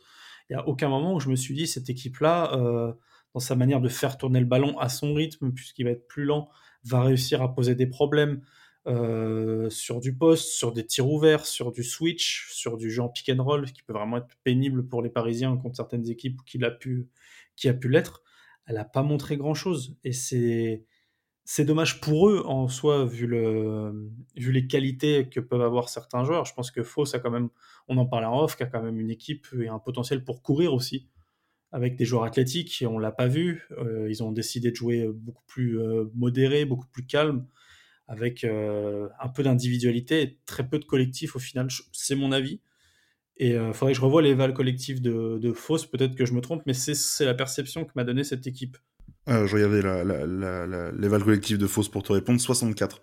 Il 0.49 0.55
n'y 0.55 0.61
a 0.61 0.67
aucun 0.67 0.89
moment 0.89 1.15
où 1.15 1.19
je 1.19 1.29
me 1.29 1.35
suis 1.35 1.55
dit, 1.55 1.67
cette 1.67 1.89
équipe-là, 1.89 2.53
euh, 2.53 2.93
dans 3.33 3.39
sa 3.39 3.55
manière 3.55 3.81
de 3.81 3.89
faire 3.89 4.17
tourner 4.17 4.39
le 4.39 4.45
ballon 4.45 4.77
à 4.77 4.89
son 4.89 5.13
rythme, 5.13 5.51
puisqu'il 5.51 5.85
va 5.85 5.91
être 5.91 6.07
plus 6.07 6.25
lent, 6.25 6.49
va 6.83 7.01
réussir 7.01 7.41
à 7.41 7.53
poser 7.53 7.75
des 7.75 7.87
problèmes 7.87 8.41
euh, 8.87 9.69
sur 9.69 9.99
du 9.99 10.15
poste, 10.15 10.49
sur 10.49 10.71
des 10.71 10.85
tirs 10.85 11.07
ouverts, 11.07 11.45
sur 11.45 11.71
du 11.71 11.83
switch, 11.83 12.51
sur 12.51 12.77
du 12.77 12.91
jeu 12.91 13.01
en 13.01 13.09
pick 13.09 13.29
and 13.29 13.43
roll, 13.43 13.71
qui 13.71 13.81
peut 13.81 13.93
vraiment 13.93 14.17
être 14.17 14.37
pénible 14.43 14.87
pour 14.87 15.01
les 15.01 15.09
Parisiens 15.09 15.57
contre 15.57 15.75
certaines 15.75 16.07
équipes 16.09 16.39
qui 16.45 16.63
a 16.63 16.71
pu, 16.71 17.07
qui 17.55 17.67
a 17.67 17.73
pu 17.73 17.89
l'être. 17.89 18.23
Elle 18.67 18.75
n'a 18.75 18.85
pas 18.85 19.03
montré 19.03 19.37
grand-chose. 19.37 19.97
Et 20.03 20.11
c'est, 20.13 20.85
c'est 21.45 21.65
dommage 21.65 21.99
pour 22.01 22.29
eux 22.29 22.43
en 22.45 22.67
soi, 22.67 23.05
vu, 23.05 23.27
le, 23.27 24.11
vu 24.35 24.51
les 24.51 24.67
qualités 24.67 25.29
que 25.29 25.39
peuvent 25.39 25.61
avoir 25.61 25.89
certains 25.89 26.23
joueurs. 26.23 26.45
Je 26.45 26.53
pense 26.53 26.71
que 26.71 26.83
Faux, 26.83 27.15
a 27.15 27.19
quand 27.19 27.31
même, 27.31 27.49
on 27.87 27.97
en 27.97 28.05
parlait 28.05 28.27
en 28.27 28.39
off, 28.43 28.55
qui 28.55 28.63
a 28.63 28.67
quand 28.67 28.83
même 28.83 28.99
une 28.99 29.09
équipe 29.09 29.47
et 29.59 29.67
un 29.67 29.79
potentiel 29.79 30.23
pour 30.23 30.41
courir 30.43 30.73
aussi 30.73 31.07
avec 31.71 31.97
des 31.97 32.05
joueurs 32.05 32.23
athlétiques, 32.23 32.81
et 32.81 32.87
on 32.87 32.99
l'a 32.99 33.11
pas 33.11 33.27
vu. 33.27 33.63
Euh, 33.77 34.07
ils 34.09 34.23
ont 34.23 34.31
décidé 34.31 34.71
de 34.71 34.75
jouer 34.75 35.09
beaucoup 35.11 35.43
plus 35.45 35.77
euh, 35.77 36.05
modéré, 36.15 36.63
beaucoup 36.63 36.87
plus 36.87 37.05
calme, 37.05 37.45
avec 38.07 38.43
euh, 38.43 39.07
un 39.19 39.29
peu 39.29 39.43
d'individualité 39.43 40.21
et 40.21 40.39
très 40.45 40.67
peu 40.67 40.79
de 40.79 40.85
collectif 40.85 41.35
au 41.35 41.39
final. 41.39 41.67
C'est 41.91 42.15
mon 42.15 42.31
avis. 42.31 42.61
Et 43.37 43.55
il 43.55 43.73
faudrait 43.73 43.91
que 43.91 43.97
je 43.97 44.03
revoie 44.03 44.21
les 44.21 44.33
vals 44.33 44.53
collectifs 44.53 45.01
de, 45.01 45.37
de 45.41 45.51
Fausse, 45.51 45.85
peut-être 45.85 46.15
que 46.15 46.25
je 46.25 46.31
me 46.31 46.39
trompe, 46.39 46.63
mais 46.65 46.73
c'est 46.73 47.25
la 47.25 47.33
perception 47.33 47.83
que 47.83 47.91
m'a 47.95 48.05
donné 48.05 48.23
cette 48.23 48.47
équipe. 48.47 48.77
je 49.27 49.53
regardais 49.53 49.81
la, 49.81 50.05
la, 50.05 50.91
les 50.93 51.07
vals 51.09 51.23
collectifs 51.25 51.57
de 51.57 51.67
Fausse 51.67 51.89
pour 51.89 52.01
te 52.01 52.13
répondre, 52.13 52.39
64 52.39 53.01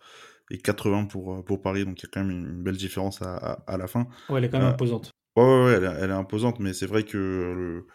et 0.50 0.56
80 0.56 1.04
pour, 1.04 1.44
pour 1.44 1.60
Paris, 1.60 1.84
donc 1.84 2.00
il 2.00 2.04
y 2.04 2.06
a 2.06 2.10
quand 2.10 2.24
même 2.24 2.30
une 2.30 2.62
belle 2.62 2.78
différence 2.78 3.20
à, 3.20 3.34
à, 3.66 3.76
la 3.76 3.86
fin. 3.86 4.06
Ouais, 4.30 4.38
elle 4.38 4.44
est 4.44 4.48
quand 4.48 4.58
même 4.58 4.68
imposante. 4.68 5.10
Ouais, 5.36 5.42
ouais, 5.44 5.72
elle, 5.72 5.96
elle, 6.00 6.08
est 6.08 6.14
imposante, 6.14 6.60
mais 6.60 6.72
c'est 6.72 6.86
vrai 6.86 7.02
que 7.02 7.18
le, 7.18 7.86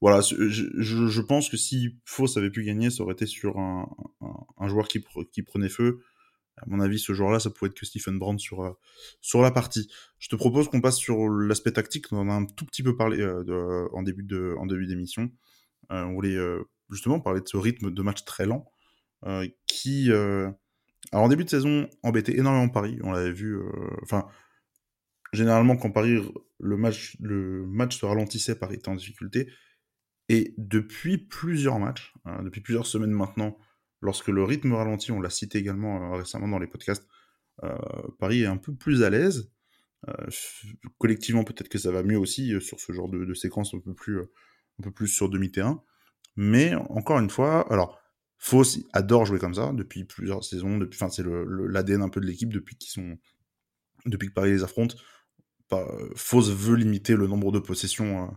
voilà, 0.00 0.22
je, 0.22 0.36
je, 0.78 1.20
pense 1.20 1.50
que 1.50 1.58
si 1.58 1.98
Fauss 2.06 2.38
avait 2.38 2.50
pu 2.50 2.64
gagner, 2.64 2.88
ça 2.88 3.02
aurait 3.02 3.12
été 3.12 3.26
sur 3.26 3.58
un, 3.58 3.86
un, 4.60 4.68
joueur 4.68 4.88
qui, 4.88 5.00
prenait 5.42 5.68
feu. 5.68 6.00
À 6.56 6.64
mon 6.66 6.80
avis, 6.80 6.98
ce 6.98 7.12
joueur-là, 7.12 7.40
ça 7.40 7.50
pouvait 7.50 7.70
être 7.70 7.78
que 7.78 7.86
Stephen 7.86 8.18
Brand 8.18 8.38
sur, 8.38 8.62
euh, 8.62 8.72
sur 9.20 9.40
la 9.40 9.50
partie. 9.50 9.90
Je 10.18 10.28
te 10.28 10.36
propose 10.36 10.68
qu'on 10.68 10.80
passe 10.80 10.96
sur 10.96 11.28
l'aspect 11.28 11.72
tactique. 11.72 12.06
On 12.12 12.18
en 12.18 12.28
a 12.28 12.34
un 12.34 12.44
tout 12.44 12.66
petit 12.66 12.82
peu 12.82 12.96
parlé 12.96 13.20
euh, 13.20 13.88
en 13.92 14.02
début 14.02 14.24
d'émission. 14.86 15.30
Euh, 15.90 16.04
on 16.04 16.12
voulait 16.12 16.36
justement 16.90 17.20
parler 17.20 17.40
de 17.40 17.48
ce 17.48 17.56
rythme 17.56 17.90
de 17.90 18.02
match 18.02 18.24
très 18.24 18.46
lent 18.46 18.70
qui, 19.66 20.10
alors 20.10 20.54
en 21.12 21.28
début 21.28 21.44
de 21.44 21.50
saison, 21.50 21.88
embêtait 22.02 22.36
énormément 22.36 22.68
Paris. 22.68 22.98
On 23.02 23.12
l'avait 23.12 23.32
vu. 23.32 23.58
Enfin, 24.02 24.26
généralement, 25.32 25.76
quand 25.76 25.90
Paris 25.90 26.18
le 26.58 26.76
match, 26.76 27.16
le 27.20 27.66
match 27.66 27.98
se 27.98 28.06
ralentissait, 28.06 28.54
Paris 28.54 28.76
était 28.76 28.88
en 28.88 28.94
difficulté. 28.94 29.50
Et 30.28 30.54
depuis 30.58 31.18
plusieurs 31.18 31.78
matchs, 31.78 32.14
depuis 32.42 32.60
plusieurs 32.60 32.86
semaines 32.86 33.10
maintenant, 33.10 33.58
lorsque 34.00 34.28
le 34.28 34.44
rythme 34.44 34.72
ralentit, 34.72 35.12
on 35.12 35.20
l'a 35.20 35.30
cité 35.30 35.58
également 35.58 36.12
euh, 36.12 36.16
récemment 36.16 36.48
dans 36.48 36.58
les 36.58 36.66
podcasts, 36.66 37.06
euh, 37.64 37.76
Paris 38.18 38.42
est 38.42 38.46
un 38.46 38.56
peu 38.56 38.74
plus 38.74 39.02
à 39.02 39.10
l'aise. 39.10 39.50
Euh, 40.08 40.26
collectivement, 40.98 41.44
peut-être 41.44 41.68
que 41.68 41.78
ça 41.78 41.90
va 41.90 42.02
mieux 42.02 42.18
aussi 42.18 42.58
sur 42.60 42.80
ce 42.80 42.92
genre 42.92 43.08
de, 43.08 43.34
séquence 43.34 43.74
un 43.74 43.80
peu 43.80 43.94
plus, 43.94 45.08
sur 45.08 45.28
demi-terrain. 45.28 45.82
Mais 46.36 46.74
encore 46.74 47.18
une 47.18 47.28
fois, 47.28 47.70
alors, 47.72 48.00
Fauss 48.38 48.78
adore 48.94 49.26
jouer 49.26 49.38
comme 49.38 49.54
ça 49.54 49.72
depuis 49.74 50.04
plusieurs 50.04 50.42
saisons. 50.42 50.78
Depuis, 50.78 50.96
enfin, 50.96 51.10
c'est 51.10 51.24
l'ADN 51.24 52.00
un 52.00 52.08
peu 52.08 52.20
de 52.20 52.26
l'équipe 52.26 52.50
depuis 52.50 52.76
qu'ils 52.76 52.90
sont, 52.90 53.18
depuis 54.06 54.28
que 54.28 54.32
Paris 54.32 54.52
les 54.52 54.62
affronte. 54.62 54.96
Fauss 56.16 56.48
veut 56.48 56.76
limiter 56.76 57.14
le 57.14 57.26
nombre 57.26 57.52
de 57.52 57.58
possessions 57.58 58.34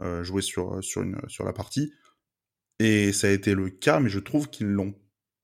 une, 0.00 1.20
sur 1.28 1.44
la 1.44 1.52
partie. 1.54 1.92
Et 2.78 3.12
ça 3.12 3.28
a 3.28 3.30
été 3.30 3.54
le 3.54 3.70
cas, 3.70 4.00
mais 4.00 4.08
je 4.08 4.18
trouve 4.18 4.48
qu'ils 4.48 4.68
l'ont 4.68 4.94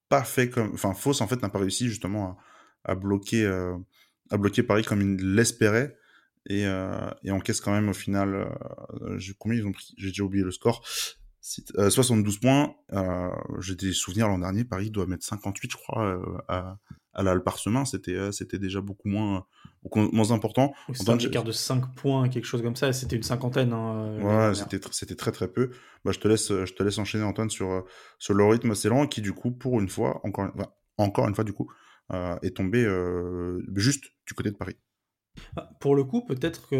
pas 0.09 0.23
fait 0.23 0.49
comme. 0.49 0.71
Enfin, 0.73 0.93
Fauss, 0.93 1.21
en 1.21 1.27
fait, 1.27 1.41
n'a 1.41 1.49
pas 1.49 1.59
réussi 1.59 1.87
justement 1.87 2.37
à, 2.83 2.95
bloquer, 2.95 3.43
euh, 3.45 3.75
à 4.29 4.37
bloquer 4.37 4.63
Paris 4.63 4.83
comme 4.83 5.01
il 5.01 5.35
l'espérait. 5.35 5.97
Et, 6.47 6.67
euh, 6.67 7.09
et 7.23 7.31
encaisse 7.31 7.59
quand 7.59 7.71
même 7.71 7.89
au 7.89 7.93
final. 7.93 8.47
combien 9.39 9.57
ils 9.57 9.65
ont 9.65 9.71
pris? 9.71 9.93
J'ai 9.97 10.09
déjà 10.09 10.23
oublié 10.23 10.43
le 10.43 10.51
score. 10.51 10.85
72 11.89 12.39
points. 12.39 12.75
J'ai 13.59 13.75
des 13.75 13.93
souvenirs 13.93 14.27
l'an 14.27 14.39
dernier, 14.39 14.63
Paris 14.63 14.89
doit 14.89 15.05
mettre 15.05 15.25
58, 15.25 15.71
je 15.71 15.77
crois, 15.77 16.19
à, 16.47 16.77
à 17.15 17.23
la 17.23 17.39
Parsemin, 17.39 17.85
c'était 17.85 18.13
euh, 18.13 18.31
c'était 18.31 18.59
déjà 18.59 18.81
beaucoup 18.81 19.07
moins 19.07 19.45
moins 19.93 20.31
important. 20.31 20.73
C'était 20.93 21.11
un 21.11 21.17
écart 21.17 21.43
de 21.43 21.51
5 21.51 21.95
points, 21.95 22.27
quelque 22.27 22.45
chose 22.45 22.61
comme 22.61 22.75
ça, 22.75 22.91
c'était 22.91 23.15
une 23.15 23.23
cinquantaine. 23.23 23.71
Hein, 23.71 24.17
euh, 24.19 24.49
ouais, 24.49 24.55
c'était 24.55 24.79
c'était 24.91 25.15
très 25.15 25.31
très 25.31 25.47
peu. 25.47 25.71
Bah, 26.03 26.11
je 26.11 26.19
te 26.19 26.27
laisse 26.27 26.49
je 26.49 26.73
te 26.73 26.83
laisse 26.83 26.97
enchaîner 26.97 27.23
Antoine 27.23 27.49
sur 27.49 27.71
euh, 27.71 27.81
sur 28.19 28.33
le 28.33 28.43
rythme 28.43 28.71
assez 28.71 28.89
lent 28.89 29.07
qui 29.07 29.21
du 29.21 29.33
coup 29.33 29.51
pour 29.51 29.79
une 29.79 29.89
fois 29.89 30.19
encore 30.25 30.51
encore 30.97 31.27
une 31.27 31.35
fois 31.35 31.43
du 31.43 31.53
coup 31.53 31.71
est 32.43 32.55
tombé 32.55 32.85
juste 33.75 34.05
du 34.27 34.33
côté 34.33 34.51
de 34.51 34.57
Paris. 34.57 34.75
Ah, 35.55 35.69
pour 35.79 35.95
le 35.95 36.03
coup, 36.03 36.25
peut-être 36.25 36.69
qu'à 36.69 36.77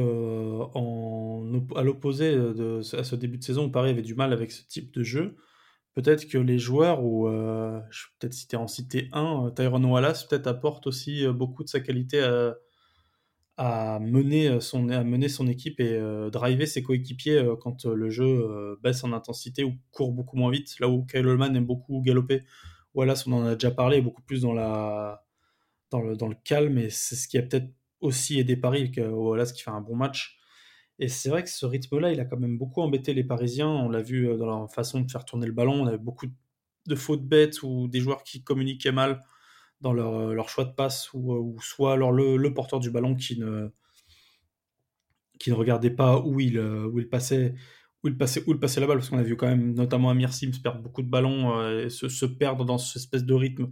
l'opposé 1.81 2.35
de, 2.35 2.81
à 2.97 3.03
ce 3.03 3.15
début 3.15 3.37
de 3.37 3.43
saison 3.43 3.65
où 3.65 3.71
Paris 3.71 3.89
avait 3.89 4.01
du 4.01 4.15
mal 4.15 4.33
avec 4.33 4.51
ce 4.51 4.63
type 4.67 4.93
de 4.93 5.03
jeu, 5.03 5.35
peut-être 5.93 6.27
que 6.27 6.37
les 6.37 6.59
joueurs, 6.59 7.03
ou 7.03 7.27
euh, 7.27 7.79
je 7.89 8.03
vais 8.03 8.09
peut-être 8.19 8.33
citer 8.33 8.57
en 8.57 8.67
citer 8.67 9.09
un, 9.13 9.51
Tyrone 9.55 9.85
Wallace, 9.85 10.25
peut-être 10.25 10.47
apporte 10.47 10.87
aussi 10.87 11.27
beaucoup 11.27 11.63
de 11.63 11.69
sa 11.69 11.79
qualité 11.79 12.21
à, 12.21 12.55
à 13.57 13.99
mener 13.99 14.59
son, 14.59 14.89
à 14.89 15.03
mener 15.03 15.29
son 15.29 15.47
équipe 15.47 15.79
et 15.79 15.93
euh, 15.93 16.29
driver 16.29 16.65
ses 16.65 16.83
coéquipiers 16.83 17.37
euh, 17.37 17.55
quand 17.55 17.85
euh, 17.85 17.93
le 17.93 18.09
jeu 18.09 18.77
baisse 18.83 19.03
en 19.03 19.13
intensité 19.13 19.63
ou 19.63 19.75
court 19.91 20.11
beaucoup 20.11 20.37
moins 20.37 20.51
vite. 20.51 20.77
Là 20.79 20.89
où 20.89 21.05
Kyle 21.05 21.25
Holman 21.25 21.55
aime 21.55 21.65
beaucoup 21.65 22.01
galoper, 22.01 22.43
voilà, 22.93 23.13
on 23.27 23.33
en 23.33 23.45
a 23.45 23.53
déjà 23.55 23.71
parlé, 23.71 24.01
beaucoup 24.01 24.21
plus 24.21 24.41
dans, 24.41 24.53
la, 24.53 25.25
dans, 25.91 26.01
le, 26.01 26.15
dans 26.15 26.27
le 26.27 26.35
calme 26.43 26.77
et 26.77 26.89
c'est 26.89 27.15
ce 27.15 27.27
qui 27.27 27.37
a 27.37 27.41
peut-être 27.41 27.69
aussi 28.05 28.39
aidé 28.39 28.55
Paris, 28.57 28.91
voilà, 29.11 29.45
ce 29.45 29.53
qui 29.53 29.63
fait 29.63 29.71
un 29.71 29.81
bon 29.81 29.95
match. 29.95 30.37
Et 30.99 31.09
c'est 31.09 31.29
vrai 31.29 31.43
que 31.43 31.49
ce 31.49 31.65
rythme-là, 31.65 32.11
il 32.11 32.19
a 32.19 32.25
quand 32.25 32.37
même 32.37 32.57
beaucoup 32.57 32.81
embêté 32.81 33.13
les 33.13 33.23
Parisiens. 33.23 33.67
On 33.67 33.89
l'a 33.89 34.01
vu 34.01 34.27
dans 34.37 34.45
leur 34.45 34.71
façon 34.71 35.01
de 35.01 35.11
faire 35.11 35.25
tourner 35.25 35.45
le 35.45 35.51
ballon. 35.51 35.83
On 35.83 35.87
avait 35.87 35.97
beaucoup 35.97 36.27
de 36.87 36.95
fautes 36.95 37.25
bêtes 37.25 37.63
ou 37.63 37.87
des 37.87 37.99
joueurs 37.99 38.23
qui 38.23 38.43
communiquaient 38.43 38.91
mal 38.93 39.23
dans 39.81 39.93
leur, 39.93 40.33
leur 40.33 40.49
choix 40.49 40.65
de 40.65 40.73
passe, 40.73 41.13
ou, 41.13 41.33
ou 41.33 41.61
soit 41.61 41.93
alors 41.93 42.11
le, 42.11 42.53
porteur 42.53 42.79
du 42.79 42.91
ballon 42.91 43.15
qui 43.15 43.37
ne, 43.37 43.69
qui 45.39 45.49
ne 45.49 45.55
regardait 45.55 45.89
pas 45.89 46.19
où 46.21 46.39
il, 46.39 46.59
où 46.59 46.99
il 46.99 47.09
passait 47.09 47.55
où 48.03 48.07
il 48.07 48.17
passait 48.17 48.43
où 48.45 48.51
il 48.51 48.59
passait 48.59 48.79
la 48.79 48.87
balle 48.87 48.97
parce 48.97 49.09
qu'on 49.09 49.17
a 49.17 49.23
vu 49.23 49.35
quand 49.35 49.47
même 49.47 49.73
notamment 49.73 50.09
Amir 50.11 50.31
Sims 50.31 50.61
perdre 50.61 50.79
beaucoup 50.79 51.01
de 51.01 51.09
ballons 51.09 51.59
euh, 51.59 51.85
et 51.85 51.89
se, 51.89 52.07
se, 52.07 52.25
perdre 52.25 52.63
dans 52.63 52.77
cette 52.77 52.97
espèce 52.97 53.23
de 53.23 53.33
rythme 53.33 53.71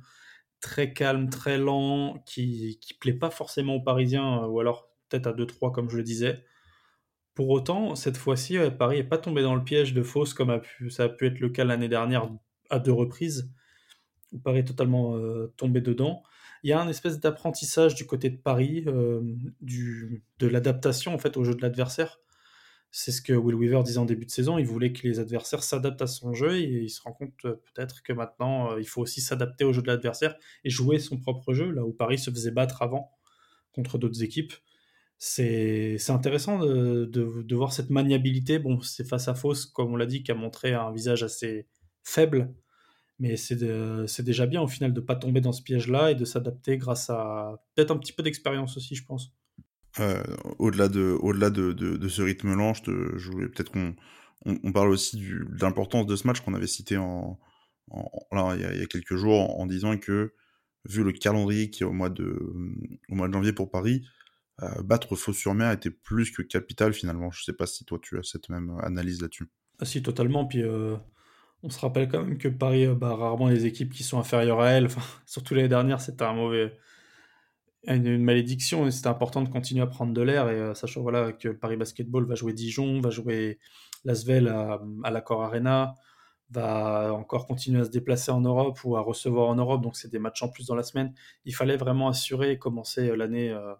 très 0.63 0.93
calme, 0.93 1.29
très 1.29 1.57
lent 1.59 2.23
qui 2.25 2.79
qui 2.81 2.95
plaît 2.95 3.13
pas 3.13 3.29
forcément 3.29 3.75
aux 3.75 3.83
Parisiens 3.83 4.43
euh, 4.43 4.47
ou 4.47 4.59
alors 4.59 4.89
peut-être 5.09 5.27
à 5.27 5.33
2-3 5.33 5.71
comme 5.71 5.89
je 5.89 5.97
le 5.97 6.03
disais. 6.03 6.43
Pour 7.35 7.49
autant, 7.49 7.95
cette 7.95 8.17
fois-ci, 8.17 8.57
Paris 8.77 8.97
n'est 8.97 9.03
pas 9.03 9.17
tombé 9.17 9.41
dans 9.41 9.55
le 9.55 9.63
piège 9.63 9.93
de 9.93 10.03
fausse 10.03 10.33
comme 10.33 10.61
ça 10.89 11.05
a 11.05 11.09
pu 11.09 11.27
être 11.27 11.39
le 11.39 11.49
cas 11.49 11.63
l'année 11.65 11.89
dernière 11.89 12.29
à 12.69 12.79
deux 12.79 12.91
reprises 12.91 13.51
où 14.33 14.39
Paris 14.39 14.65
totalement 14.65 15.15
euh, 15.15 15.53
tombé 15.57 15.81
dedans. 15.81 16.23
Il 16.63 16.69
y 16.69 16.73
a 16.73 16.81
un 16.81 16.87
espèce 16.87 17.19
d'apprentissage 17.19 17.95
du 17.95 18.05
côté 18.05 18.29
de 18.29 18.37
Paris, 18.37 18.83
euh, 18.87 19.21
de 19.61 20.47
l'adaptation 20.47 21.13
en 21.13 21.17
fait 21.17 21.37
au 21.37 21.43
jeu 21.43 21.55
de 21.55 21.61
l'adversaire. 21.61 22.19
C'est 22.95 23.11
ce 23.11 23.23
que 23.23 23.33
Will 23.33 23.55
Weaver 23.55 23.81
disait 23.83 23.97
en 23.97 24.05
début 24.05 24.27
de 24.27 24.31
saison. 24.31 24.59
Il 24.59 24.67
voulait 24.67 24.93
que 24.93 25.07
les 25.07 25.19
adversaires 25.19 25.63
s'adaptent 25.63 26.03
à 26.03 26.07
son 26.07 26.33
jeu 26.33 26.57
et 26.59 26.83
il 26.83 26.89
se 26.91 27.01
rend 27.01 27.11
compte 27.11 27.33
euh, 27.45 27.55
peut-être 27.73 28.03
que 28.03 28.13
maintenant 28.13 28.77
il 28.77 28.87
faut 28.87 29.01
aussi 29.01 29.19
s'adapter 29.19 29.65
au 29.65 29.73
jeu 29.73 29.81
de 29.81 29.87
l'adversaire 29.87 30.35
et 30.63 30.69
jouer 30.69 30.99
son 30.99 31.17
propre 31.17 31.53
jeu, 31.53 31.71
là 31.71 31.83
où 31.83 31.91
Paris 31.91 32.19
se 32.19 32.29
faisait 32.29 32.51
battre 32.51 32.83
avant 32.83 33.11
contre 33.73 33.97
d'autres 33.97 34.21
équipes. 34.23 34.53
C'est 35.17 35.97
intéressant 36.09 36.59
de, 36.59 37.55
voir 37.55 37.73
cette 37.73 37.89
maniabilité. 37.89 38.59
Bon, 38.59 38.81
c'est 38.81 39.07
face 39.07 39.27
à 39.27 39.33
Fausse, 39.35 39.65
comme 39.65 39.93
on 39.93 39.95
l'a 39.95 40.05
dit, 40.05 40.21
qui 40.21 40.31
a 40.31 40.35
montré 40.35 40.73
un 40.73 40.91
visage 40.91 41.23
assez 41.23 41.67
faible 42.03 42.53
mais 43.19 43.37
c'est 43.37 44.21
déjà 44.23 44.45
bien 44.45 44.61
au 44.61 44.67
final 44.67 44.93
de 44.93 44.99
ne 44.99 45.05
pas 45.05 45.15
tomber 45.15 45.39
dans 45.39 45.51
ce 45.51 45.61
piège-là 45.61 46.11
et 46.11 46.15
de 46.15 46.25
s'adapter 46.25 46.77
grâce 46.77 47.09
à 47.09 47.63
peut-être 47.73 47.91
un 47.91 47.97
petit 47.97 48.13
peu 48.13 48.23
d'expérience 48.23 48.75
aussi, 48.75 48.95
je 48.95 49.05
pense. 49.05 49.31
Euh, 49.99 50.23
au-delà 50.57 50.87
de, 50.87 51.15
au-delà 51.21 51.49
de, 51.49 51.71
de, 51.71 52.07
ce 52.07 52.21
rythme 52.21 52.55
lent, 52.55 52.73
je, 52.73 53.29
voulais 53.29 53.47
peut-être 53.47 53.71
qu'on 53.71 53.95
on, 54.45 54.71
parle 54.71 54.89
aussi 54.89 55.17
de 55.17 55.61
l'importance 55.61 56.07
de 56.07 56.15
ce 56.15 56.25
match 56.25 56.41
qu'on 56.41 56.55
avait 56.55 56.67
cité 56.67 56.97
en, 56.97 57.39
là, 58.31 58.55
il, 58.55 58.61
y 58.61 58.81
a, 58.81 58.85
quelques 58.87 59.15
jours 59.15 59.59
en, 59.59 59.65
disant 59.67 59.97
que 59.97 60.33
vu 60.85 61.03
le 61.03 61.11
calendrier 61.11 61.69
qui 61.69 61.83
est 61.83 61.85
au 61.85 61.93
mois 61.93 62.09
de, 62.09 62.39
au 63.09 63.15
mois 63.15 63.27
de 63.27 63.33
janvier 63.33 63.53
pour 63.53 63.69
Paris, 63.69 64.03
euh, 64.61 64.81
battre 64.83 65.15
Faux-sur-Mer 65.15 65.71
était 65.71 65.91
plus 65.91 66.31
que 66.31 66.41
capital 66.41 66.93
finalement. 66.93 67.31
Je 67.31 67.43
sais 67.43 67.53
pas 67.53 67.65
si 67.65 67.85
toi 67.85 67.99
tu 68.01 68.17
as 68.17 68.23
cette 68.23 68.49
même 68.49 68.77
analyse 68.81 69.21
là-dessus. 69.21 69.49
Ah 69.79 69.85
si, 69.85 70.03
totalement. 70.03 70.45
Puis 70.45 70.61
euh, 70.61 70.95
on 71.63 71.69
se 71.69 71.79
rappelle 71.79 72.07
quand 72.07 72.23
même 72.23 72.37
que 72.37 72.47
Paris 72.47 72.85
euh, 72.85 72.93
bat 72.93 73.15
rarement 73.15 73.47
les 73.47 73.65
équipes 73.65 73.93
qui 73.93 74.03
sont 74.03 74.19
inférieures 74.19 74.61
à 74.61 74.71
elle. 74.71 74.85
Enfin, 74.85 75.01
surtout 75.25 75.55
l'année 75.55 75.69
dernière, 75.69 76.01
c'était 76.01 76.23
un 76.23 76.33
mauvais, 76.33 76.77
une, 77.87 78.23
malédiction. 78.23 78.89
C'était 78.91 79.07
important 79.07 79.41
de 79.41 79.49
continuer 79.49 79.81
à 79.81 79.87
prendre 79.87 80.13
de 80.13 80.21
l'air. 80.21 80.49
Et 80.49 80.55
euh, 80.59 80.73
sachant 80.73 81.01
voilà, 81.01 81.31
que 81.33 81.49
Paris 81.49 81.77
Basketball 81.77 82.25
va 82.25 82.35
jouer 82.35 82.53
Dijon, 82.53 83.01
va 83.01 83.09
jouer 83.09 83.59
Lasvel 84.05 84.47
à, 84.47 84.81
à 85.03 85.11
l'Accor 85.11 85.43
Arena, 85.43 85.95
va 86.49 87.13
encore 87.13 87.45
continuer 87.47 87.81
à 87.81 87.85
se 87.85 87.89
déplacer 87.89 88.31
en 88.31 88.41
Europe 88.41 88.79
ou 88.83 88.95
à 88.95 89.01
recevoir 89.01 89.49
en 89.49 89.55
Europe. 89.55 89.81
Donc 89.81 89.95
c'est 89.95 90.09
des 90.11 90.19
matchs 90.19 90.43
en 90.43 90.49
plus 90.49 90.67
dans 90.67 90.75
la 90.75 90.83
semaine. 90.83 91.13
Il 91.45 91.55
fallait 91.55 91.77
vraiment 91.77 92.09
assurer 92.09 92.51
et 92.51 92.57
commencer 92.57 93.09
euh, 93.09 93.15
l'année 93.15 93.51
euh, 93.51 93.73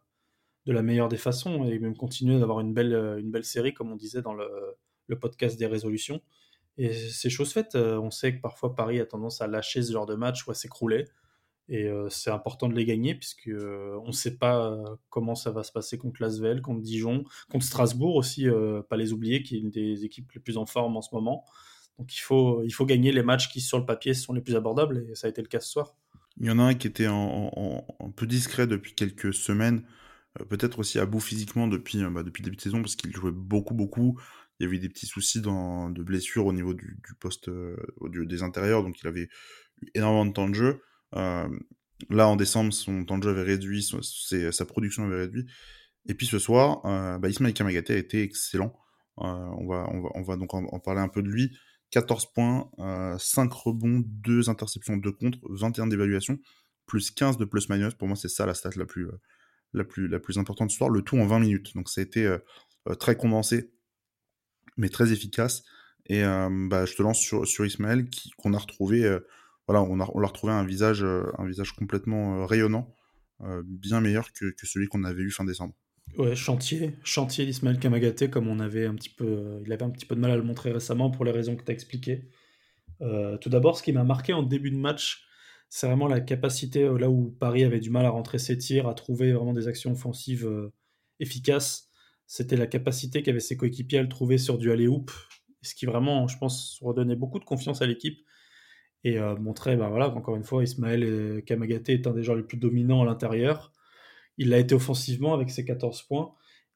de 0.66 0.72
la 0.74 0.82
meilleure 0.82 1.10
des 1.10 1.18
façons 1.18 1.66
et 1.66 1.80
même 1.80 1.96
continuer 1.96 2.40
d'avoir 2.40 2.60
une 2.62 2.74
belle, 2.74 2.94
une 3.20 3.32
belle 3.32 3.44
série, 3.44 3.74
comme 3.74 3.92
on 3.92 3.98
disait 3.98 4.22
dans 4.22 4.34
le, 4.34 4.50
le 5.08 5.20
podcast 5.20 5.60
des 5.60 5.68
résolutions. 5.68 6.22
Et 6.78 6.94
c'est 6.94 7.30
chose 7.30 7.52
faite. 7.52 7.76
On 7.76 8.10
sait 8.10 8.34
que 8.34 8.42
parfois 8.42 8.74
Paris 8.74 9.00
a 9.02 9.06
tendance 9.06 9.42
à 9.42 9.48
lâcher 9.48 9.84
ce 9.84 9.92
genre 9.92 10.06
de 10.06 10.16
match 10.16 10.48
ou 10.48 10.52
à 10.52 10.54
s'écrouler. 10.54 11.06
Et 11.70 11.86
euh, 11.86 12.10
c'est 12.10 12.30
important 12.30 12.68
de 12.68 12.76
les 12.76 12.86
gagner 12.86 13.16
puisque 13.16 13.48
euh, 13.48 13.98
on 14.04 14.08
ne 14.08 14.12
sait 14.12 14.38
pas 14.38 14.72
euh, 14.72 14.96
comment 15.10 15.36
ça 15.36 15.52
va 15.52 15.64
se 15.64 15.72
passer 15.72 15.98
contre 15.98 16.22
Lasvel, 16.22 16.62
contre 16.62 16.82
Dijon, 16.82 17.24
contre 17.50 17.66
Strasbourg 17.66 18.16
aussi, 18.16 18.48
pas 18.90 18.98
les 18.98 19.14
oublier, 19.14 19.44
qui 19.44 19.56
est 19.56 19.60
une 19.60 19.72
des 19.72 20.06
équipes 20.06 20.32
les 20.34 20.42
plus 20.42 20.58
en 20.58 20.66
forme 20.66 20.98
en 20.98 21.02
ce 21.02 21.14
moment. 21.14 21.46
Donc 22.00 22.16
il 22.16 22.20
faut, 22.20 22.64
il 22.64 22.72
faut 22.72 22.86
gagner 22.86 23.12
les 23.12 23.24
matchs 23.24 23.50
qui 23.50 23.62
sur 23.62 23.78
le 23.78 23.86
papier 23.86 24.14
sont 24.14 24.34
les 24.34 24.42
plus 24.42 24.56
abordables 24.56 25.06
et 25.10 25.16
ça 25.16 25.28
a 25.28 25.30
été 25.30 25.42
le 25.42 25.48
cas 25.48 25.60
ce 25.60 25.70
soir. 25.70 25.96
Il 26.38 26.48
y 26.48 26.52
en 26.52 26.58
a 26.58 26.64
un 26.64 26.74
qui 26.74 26.88
était 26.88 27.08
en, 27.08 27.52
en, 27.56 27.86
un 28.00 28.10
peu 28.10 28.26
discret 28.26 28.66
depuis 28.66 28.96
quelques 28.96 29.34
semaines, 29.34 29.84
peut-être 30.50 30.80
aussi 30.80 30.98
à 30.98 31.06
bout 31.06 31.20
physiquement 31.20 31.68
depuis, 31.68 32.04
bah, 32.10 32.24
depuis 32.24 32.42
le 32.42 32.46
début 32.46 32.58
de 32.58 32.62
saison 32.62 32.82
parce 32.82 32.96
qu'il 32.96 33.14
jouait 33.14 33.32
beaucoup 33.32 33.76
beaucoup 33.76 34.20
il 34.60 34.64
y 34.64 34.66
avait 34.68 34.80
des 34.80 34.90
petits 34.90 35.08
soucis 35.08 35.42
de 35.42 36.04
blessures 36.04 36.46
au 36.46 36.54
niveau 36.54 36.74
du, 36.74 36.98
du 37.06 37.14
poste 37.20 37.50
euh, 37.50 37.76
des 38.02 38.44
intérieurs, 38.44 38.84
donc 38.84 39.02
il 39.02 39.08
avait 39.08 39.30
eu 39.82 39.88
énormément 39.94 40.26
de 40.26 40.32
temps 40.32 40.48
de 40.48 40.56
jeu. 40.56 40.82
Euh, 41.16 41.48
là, 42.10 42.28
en 42.28 42.36
décembre, 42.36 42.74
son 42.74 43.06
temps 43.06 43.18
de 43.18 43.24
jeu 43.24 43.30
avait 43.30 43.44
réduit, 43.44 43.84
sa 43.84 44.66
production 44.66 45.06
avait 45.06 45.22
réduit. 45.22 45.46
Et 46.06 46.14
puis 46.14 46.28
ce 46.28 46.40
soir, 46.40 46.86
euh, 46.86 47.18
bah, 47.18 47.30
Ismail 47.30 47.54
a 47.60 47.80
été 47.80 48.22
excellent. 48.22 48.74
Euh, 49.20 49.24
on, 49.24 49.68
va, 49.68 49.88
on, 49.92 50.02
va, 50.02 50.10
on 50.16 50.22
va 50.24 50.36
donc 50.36 50.54
en, 50.54 50.80
parler 50.80 51.02
un 51.02 51.10
peu 51.10 51.22
de 51.22 51.30
lui. 51.30 51.56
14 51.92 52.34
points, 52.34 52.72
5 53.20 53.54
rebonds, 53.54 54.02
2 54.04 54.50
interceptions, 54.50 54.98
2 54.98 55.12
contre, 55.12 55.38
21 55.44 55.88
d'évaluation, 55.88 56.40
plus 56.88 57.12
15 57.12 57.38
de 57.38 57.46
plus-minus. 57.46 57.94
Pour 57.94 58.08
moi, 58.08 58.18
c'est 58.18 58.30
ça 58.30 58.48
la 58.48 58.56
stat 58.56 58.72
la 58.76 58.86
plus, 58.86 60.38
importante 60.38 60.72
ce 60.72 60.78
soir. 60.78 60.90
Le 60.90 61.04
tout 61.04 61.18
en 61.18 61.28
20 61.28 61.40
minutes. 61.40 61.76
Donc 61.76 61.90
ça 61.90 62.02
a 62.02 62.04
été 62.04 62.36
très 63.00 63.16
condensé 63.16 63.74
mais 64.78 64.90
très 64.90 65.12
efficace. 65.12 65.64
Et 66.08 66.24
euh, 66.24 66.50
bah, 66.52 66.86
je 66.86 66.96
te 66.96 67.02
lance 67.02 67.20
sur, 67.20 67.48
sur 67.48 67.66
Ismaël, 67.66 68.08
qu'on 68.38 68.54
a 68.54 68.58
retrouvé, 68.58 69.04
euh, 69.04 69.20
voilà, 69.68 69.82
on 69.84 70.00
a, 70.00 70.10
on 70.14 70.20
l'a 70.20 70.28
retrouvé 70.28 70.54
un 70.54 70.66
visage, 70.66 71.04
euh, 71.04 71.24
un 71.38 71.46
visage 71.46 71.72
complètement 71.74 72.42
euh, 72.42 72.46
rayonnant, 72.46 72.94
euh, 73.42 73.62
bien 73.66 74.02
meilleur 74.02 74.32
que, 74.34 74.52
que 74.52 74.66
celui 74.66 74.88
qu'on 74.88 75.04
avait 75.04 75.24
eu 75.24 75.32
fin 75.32 75.46
décembre. 75.46 75.74
Ouais, 76.18 76.36
chantier, 76.36 76.98
chantier 77.04 77.46
d'Ismaël 77.46 77.80
Kamagaté, 77.80 78.30
comme 78.30 78.48
on 78.48 78.60
avait 78.60 78.86
un 78.86 78.96
petit 78.96 79.10
peu, 79.10 79.62
il 79.66 79.72
avait 79.72 79.84
un 79.84 79.90
petit 79.90 80.06
peu 80.06 80.16
de 80.16 80.20
mal 80.20 80.32
à 80.32 80.38
le 80.38 80.44
montrer 80.44 80.72
récemment 80.72 81.10
pour 81.10 81.24
les 81.26 81.32
raisons 81.32 81.56
que 81.56 81.64
tu 81.64 81.72
as 81.72 81.74
expliquées. 81.74 82.30
tout 83.00 83.50
d'abord, 83.50 83.78
ce 83.78 83.84
qui 83.84 83.94
m'a 83.94 84.04
marqué 84.04 84.34
en 84.34 84.44
début 84.44 84.70
de 84.70 84.78
match, 84.78 85.26
c'est 85.70 85.88
vraiment 85.88 86.08
la 86.08 86.20
capacité, 86.20 86.84
là 87.00 87.10
où 87.10 87.32
Paris 87.40 87.64
avait 87.64 87.80
du 87.80 87.90
mal 87.90 88.06
à 88.06 88.10
rentrer 88.10 88.38
ses 88.38 88.58
tirs, 88.58 88.88
à 88.88 88.94
trouver 88.94 89.32
vraiment 89.32 89.54
des 89.54 89.68
actions 89.70 89.94
offensives 89.94 90.48
efficaces 91.22 91.90
c'était 92.26 92.58
la 92.58 92.68
capacité 92.68 93.22
qu'avaient 93.22 93.40
ses 93.40 93.58
coéquipiers 93.58 94.00
à 94.00 94.02
le 94.02 94.10
trouver 94.10 94.38
sur 94.38 94.58
du 94.58 94.72
aller-hoop, 94.72 95.12
ce 95.62 95.76
qui 95.76 95.86
vraiment, 95.86 96.28
je 96.28 96.38
pense, 96.38 96.80
redonnait 96.82 97.16
beaucoup 97.16 97.40
de 97.40 97.46
confiance 97.46 97.82
à 97.82 97.86
l'équipe 97.86 98.26
et 99.04 99.20
euh, 99.20 99.36
montrait, 99.36 99.76
ben 99.76 99.90
voilà, 99.90 100.10
encore 100.10 100.36
une 100.36 100.44
fois, 100.44 100.64
Ismaël 100.64 101.44
Kamagaté 101.46 101.94
est 101.94 102.08
un 102.08 102.14
des 102.14 102.24
joueurs 102.24 102.38
les 102.38 102.44
plus 102.44 102.58
dominants 102.58 103.02
à 103.02 103.06
l'intérieur. 103.06 103.72
Il 104.38 104.50
l'a 104.50 104.60
été 104.60 104.76
offensivement 104.76 105.34
avec 105.34 105.50
ses 105.50 105.66
14 105.66 106.04
points. 106.04 106.34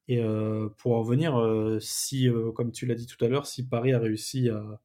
Et 0.10 0.20
euh, 0.22 0.70
pour 0.78 0.94
en 0.96 1.00
revenir, 1.02 1.38
euh, 1.40 1.80
si, 1.80 2.30
euh, 2.30 2.52
comme 2.52 2.72
tu 2.72 2.86
l'as 2.86 2.96
dit 2.96 3.08
tout 3.08 3.24
à 3.24 3.28
l'heure, 3.28 3.46
si 3.46 3.68
Paris 3.68 3.94
a 3.94 4.00
réussi 4.00 4.50
à. 4.50 4.82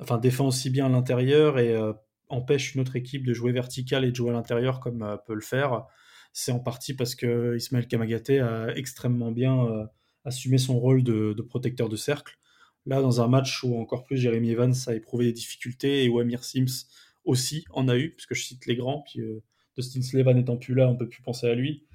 Enfin, 0.00 0.18
défend 0.18 0.46
aussi 0.48 0.70
bien 0.70 0.86
à 0.86 0.88
l'intérieur 0.88 1.58
et 1.58 1.74
euh, 1.74 1.92
empêche 2.28 2.74
une 2.74 2.80
autre 2.80 2.96
équipe 2.96 3.26
de 3.26 3.34
jouer 3.34 3.52
vertical 3.52 4.04
et 4.04 4.10
de 4.10 4.16
jouer 4.16 4.30
à 4.30 4.32
l'intérieur 4.32 4.80
comme 4.80 5.02
euh, 5.02 5.16
peut 5.16 5.34
le 5.34 5.40
faire, 5.40 5.86
c'est 6.32 6.52
en 6.52 6.60
partie 6.60 6.94
parce 6.94 7.14
que 7.14 7.56
Ismaël 7.56 7.86
Kamagaté 7.86 8.40
a 8.40 8.74
extrêmement 8.76 9.30
bien 9.32 9.66
euh, 9.66 9.84
assumé 10.24 10.58
son 10.58 10.78
rôle 10.78 11.02
de, 11.02 11.34
protecteur 11.42 11.88
de 11.88 11.96
cercle. 11.96 12.38
Là, 12.86 13.00
dans 13.00 13.20
un 13.20 13.28
match 13.28 13.62
où 13.62 13.78
encore 13.78 14.04
plus 14.04 14.16
Jérémy 14.16 14.50
Evans 14.50 14.74
a 14.86 14.94
éprouvé 14.94 15.26
des 15.26 15.32
difficultés 15.32 16.04
et 16.04 16.08
où 16.08 16.18
Amir 16.18 16.44
Sims 16.44 16.86
aussi 17.24 17.64
en 17.70 17.88
a 17.88 17.96
eu, 17.96 18.10
puisque 18.10 18.34
je 18.34 18.42
cite 18.42 18.66
les 18.66 18.74
grands, 18.74 19.02
puis 19.02 19.20
euh, 19.20 19.42
Dustin 19.76 20.02
Slevan 20.02 20.34
n'étant 20.34 20.56
plus 20.56 20.74
là, 20.74 20.88
on 20.88 20.96
peut 20.96 21.08
plus 21.08 21.22
penser 21.22 21.46
à 21.46 21.54
lui. 21.54 21.86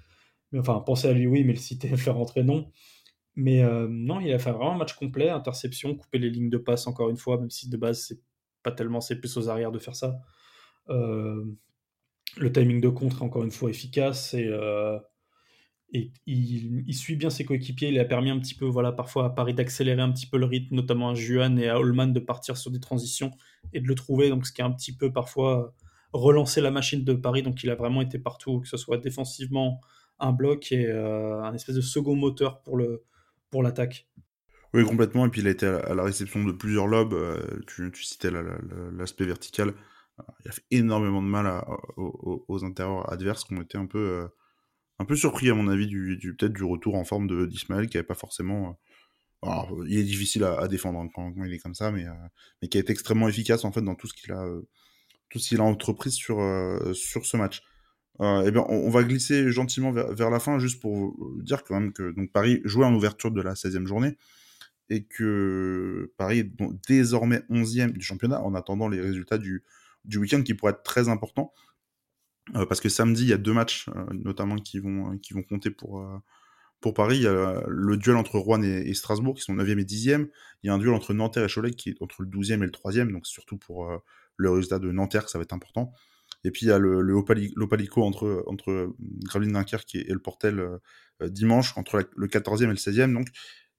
Mais 0.52 0.60
enfin, 0.60 0.80
penser 0.80 1.10
à 1.10 1.14
lui, 1.14 1.28
oui, 1.28 1.44
mais 1.44 1.54
le 1.54 1.60
citer, 1.60 1.90
faire 1.98 2.16
rentrer, 2.16 2.44
non. 2.44 2.72
Mais 3.36 3.64
euh, 3.64 3.88
non, 3.90 4.20
il 4.20 4.32
a 4.32 4.40
fait 4.40 4.52
vraiment 4.52 4.74
un 4.74 4.78
match 4.78 4.94
complet, 4.94 5.30
interception, 5.30 5.96
couper 5.96 6.20
les 6.20 6.30
lignes 6.30 6.50
de 6.50 6.58
passe 6.58 6.88
encore 6.88 7.10
une 7.10 7.18
fois, 7.18 7.38
même 7.40 7.50
si 7.50 7.70
de 7.70 7.78
base, 7.78 8.06
c'est 8.08 8.20
pas 8.64 8.72
tellement, 8.72 9.02
c'est 9.02 9.18
plus 9.18 9.36
aux 9.38 9.50
arrières 9.50 9.72
de 9.72 9.80
faire 9.80 9.96
ça. 9.96 10.20
Euh, 10.90 11.44
le 12.38 12.52
timing 12.52 12.82
de 12.82 12.90
contre 12.90 13.24
encore 13.24 13.44
une 13.44 13.52
fois 13.52 13.70
efficace 13.70 14.34
et, 14.34 14.50
et 15.94 16.12
il, 16.26 16.94
suit 16.94 17.16
bien 17.16 17.30
ses 17.30 17.46
coéquipiers. 17.46 17.90
Il 17.90 18.00
a 18.00 18.06
permis 18.06 18.30
un 18.30 18.40
petit 18.40 18.56
peu, 18.56 18.66
voilà, 18.66 18.92
parfois 18.92 19.26
à 19.26 19.30
Paris 19.30 19.54
d'accélérer 19.54 20.02
un 20.02 20.12
petit 20.12 20.28
peu 20.28 20.38
le 20.38 20.46
rythme, 20.46 20.76
notamment 20.76 21.12
à 21.12 21.16
Juan 21.16 21.58
et 21.60 21.70
à 21.70 21.80
Holman 21.80 22.08
de 22.08 22.20
partir 22.20 22.58
sur 22.58 22.72
des 22.72 22.80
transitions 22.80 23.32
et 23.74 23.80
de 23.80 23.88
le 23.88 23.96
trouver. 23.96 24.30
Donc, 24.30 24.46
ce 24.46 24.52
qui 24.52 24.62
a 24.62 24.66
un 24.66 24.72
petit 24.72 24.96
peu 24.96 25.14
parfois 25.14 25.74
relancé 26.12 26.60
la 26.62 26.72
machine 26.72 27.04
de 27.04 27.14
Paris. 27.14 27.42
Donc, 27.42 27.64
il 27.64 27.70
a 27.70 27.76
vraiment 27.76 28.02
été 28.02 28.20
partout, 28.20 28.60
que 28.60 28.68
ce 28.68 28.76
soit 28.78 28.98
défensivement 28.98 29.80
un 30.20 30.32
bloc 30.32 30.72
et 30.72 30.88
euh, 30.88 31.42
un 31.42 31.54
espèce 31.54 31.76
de 31.76 31.82
second 31.82 32.16
moteur 32.16 32.62
pour 32.64 32.78
le 32.78 33.04
pour 33.50 33.64
l'attaque. 33.64 34.08
Oui, 34.74 34.84
complètement. 34.84 35.26
Et 35.26 35.30
puis 35.30 35.42
il 35.42 35.48
a 35.48 35.52
été 35.52 35.66
à 35.66 35.94
la 35.94 36.04
réception 36.04 36.44
de 36.44 36.52
plusieurs 36.52 36.88
lobes. 36.88 37.14
Euh, 37.14 37.62
tu, 37.68 37.92
citais 38.04 38.30
l'aspect 38.92 39.26
vertical. 39.26 39.74
Il 40.44 40.50
a 40.50 40.52
fait 40.52 40.66
énormément 40.72 41.22
de 41.22 41.28
mal 41.28 41.64
aux, 41.96 42.66
intérieurs 42.66 43.12
adverses 43.12 43.44
qui 43.46 43.54
ont 43.54 43.62
été 43.62 43.78
un 43.78 43.86
peu, 43.86 44.00
euh, 44.00 44.28
un 45.00 45.06
peu 45.06 45.16
surpris, 45.16 45.50
à 45.50 45.54
mon 45.54 45.68
avis, 45.68 45.88
du, 45.88 46.36
peut-être 46.38 46.54
du 46.54 46.64
retour 46.64 46.96
en 46.96 47.04
forme 47.04 47.48
d'Ismaël, 47.48 47.88
qui 47.88 47.98
n'avait 47.98 48.08
pas 48.08 48.16
forcément. 48.16 48.78
Euh, 49.46 49.86
il 49.88 50.00
est 50.00 50.04
difficile 50.04 50.44
à, 50.44 50.68
défendre 50.68 51.00
hein, 51.00 51.10
quand, 51.14 51.34
il 51.46 51.54
est 51.54 51.60
comme 51.60 51.76
ça, 51.76 51.92
mais, 51.92 52.06
mais 52.62 52.68
qui 52.68 52.78
été 52.78 52.92
extrêmement 52.92 53.28
efficace 53.28 53.66
en 53.66 53.72
fait 53.72 53.82
dans 53.82 53.96
tout 53.96 54.08
ce 54.08 54.14
qu'il 54.14 54.32
a, 54.32 54.48
tout 55.30 55.40
ce 55.40 55.50
qu'il 55.50 55.60
a 55.60 55.64
entrepris 55.64 56.12
sur, 56.12 56.38
sur 56.94 57.26
ce 57.26 57.38
match. 57.38 57.62
eh 58.20 58.52
bien, 58.52 58.66
on, 58.68 58.90
va 58.90 59.04
glisser 59.04 59.52
gentiment 59.52 59.92
vers, 59.92 60.30
la 60.32 60.40
fin, 60.40 60.58
juste 60.58 60.82
pour 60.82 61.16
dire 61.42 61.64
quand 61.64 61.80
même 61.80 61.94
que 61.94 62.12
donc, 62.12 62.32
Paris 62.32 62.62
jouait 62.66 62.86
en 62.86 62.96
ouverture 62.96 63.32
de 63.32 63.42
la 63.42 63.54
16e 63.54 63.86
journée 63.86 64.18
et 64.90 65.04
que 65.04 66.12
Paris 66.18 66.40
est 66.40 66.52
désormais 66.88 67.42
11e 67.50 67.92
du 67.92 68.02
championnat 68.02 68.42
en 68.42 68.56
attendant 68.56 68.88
les 68.88 69.02
résultats 69.02 69.38
du, 69.38 69.64
du 70.06 70.18
week-end 70.18 70.42
qui 70.42 70.54
pourraient 70.54 70.72
être 70.72 70.84
très 70.84 71.10
importants. 71.10 71.54
Euh, 72.56 72.66
parce 72.66 72.82
que 72.82 72.90
samedi, 72.90 73.24
il 73.24 73.30
y 73.30 73.34
a 73.34 73.38
deux 73.38 73.54
matchs 73.54 73.90
euh, 73.90 74.06
notamment 74.12 74.56
qui 74.56 74.80
vont, 74.80 75.18
qui 75.18 75.34
vont 75.34 75.44
compter 75.44 75.70
pour, 75.70 76.02
euh, 76.02 76.18
pour 76.82 76.94
Paris. 76.94 77.18
Il 77.18 77.24
y 77.24 77.28
a 77.28 77.64
le 77.68 77.98
duel 77.98 78.16
entre 78.16 78.40
Rouen 78.40 78.62
et, 78.62 78.94
Strasbourg 78.94 79.36
qui 79.36 79.42
sont 79.42 79.56
9e 79.56 79.80
et 79.80 79.86
10e. 79.86 80.30
Il 80.64 80.68
y 80.68 80.70
a 80.70 80.74
un 80.74 80.78
duel 80.78 80.94
entre 80.94 81.14
Nanterre 81.14 81.44
et 81.44 81.54
Cholet 81.54 81.72
qui 81.72 81.90
est 81.90 82.02
entre 82.02 82.22
le 82.22 82.30
12e 82.30 82.64
et 82.64 82.66
le 82.66 82.72
3e. 82.72 83.12
Donc 83.12 83.28
surtout 83.28 83.58
pour 83.58 83.92
le 84.38 84.50
résultat 84.50 84.80
de 84.80 84.92
Nanterre 84.92 85.30
ça 85.30 85.38
va 85.38 85.44
être 85.44 85.54
important. 85.54 85.92
Et 86.44 86.52
puis 86.52 86.66
il 86.66 86.70
y 86.70 86.72
a 86.72 86.78
le, 86.78 87.02
l'Opalico 87.02 88.04
entre, 88.04 88.44
entre 88.48 88.94
Gravelines 89.24 89.54
Dunkerque 89.54 89.96
et, 89.96 90.14
le 90.14 90.20
Portel 90.20 90.64
dimanche, 91.22 91.76
entre 91.78 92.08
le 92.16 92.28
14e 92.28 92.66
et 92.66 92.68
le 92.68 92.76
16e. 92.76 93.14
Donc 93.14 93.28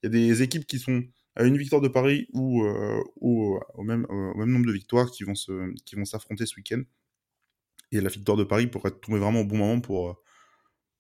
il 0.03 0.07
y 0.07 0.09
a 0.09 0.11
des 0.11 0.43
équipes 0.43 0.67
qui 0.67 0.79
sont 0.79 1.05
à 1.39 1.45
une 1.45 1.57
victoire 1.57 1.81
de 1.81 1.89
Paris 1.89 2.27
ou, 2.33 2.65
euh, 2.65 3.01
au, 3.21 3.61
même, 3.85 4.07
même, 4.11 4.51
nombre 4.51 4.67
de 4.67 4.73
victoires 4.73 5.11
qui 5.11 5.23
vont, 5.23 5.37
se, 5.37 5.73
qui 5.85 5.95
vont 5.95 6.05
s'affronter 6.05 6.47
ce 6.47 6.57
week-end. 6.57 6.83
Et 7.93 8.01
la 8.01 8.11
victoire 8.11 8.37
de 8.37 8.45
Paris 8.45 8.67
pourrait 8.67 8.91
tomber 8.91 9.19
vraiment 9.19 9.41
au 9.41 9.45
bon 9.45 9.57
moment 9.57 9.81
pour, 9.81 10.23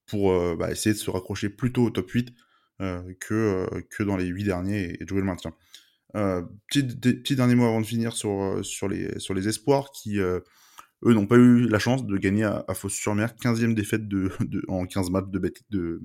pour 0.06 0.32
euh, 0.32 0.56
bah, 0.56 0.70
essayer 0.70 0.94
de 0.94 0.98
se 0.98 1.10
raccrocher 1.10 1.50
plutôt 1.50 1.84
au 1.84 1.90
top 1.90 2.10
8 2.10 2.32
euh, 2.80 3.02
que, 3.20 3.66
que 3.90 4.02
dans 4.02 4.16
les 4.16 4.26
8 4.26 4.44
derniers 4.44 4.96
et, 5.00 5.04
de 5.04 5.08
jouer 5.08 5.20
le 5.20 5.26
maintien. 5.26 5.52
petit, 6.12 7.36
dernier 7.36 7.54
mot 7.54 7.66
avant 7.66 7.80
de 7.80 7.86
finir 7.86 8.12
sur, 8.12 8.60
sur, 8.62 8.88
les, 8.88 9.18
sur 9.18 9.34
les 9.34 9.48
espoirs 9.48 9.90
qui, 9.90 10.18
eux, 10.18 10.42
n'ont 11.02 11.26
pas 11.26 11.36
eu 11.36 11.68
la 11.68 11.78
chance 11.78 12.06
de 12.06 12.16
gagner 12.16 12.44
à, 12.44 12.64
à 12.68 12.74
Fosse-sur-Mer, 12.74 13.34
15e 13.42 13.74
défaite 13.74 14.08
de, 14.08 14.30
en 14.68 14.86
15 14.86 15.10
matchs 15.10 15.28
de, 15.28 15.52
de, 15.70 16.02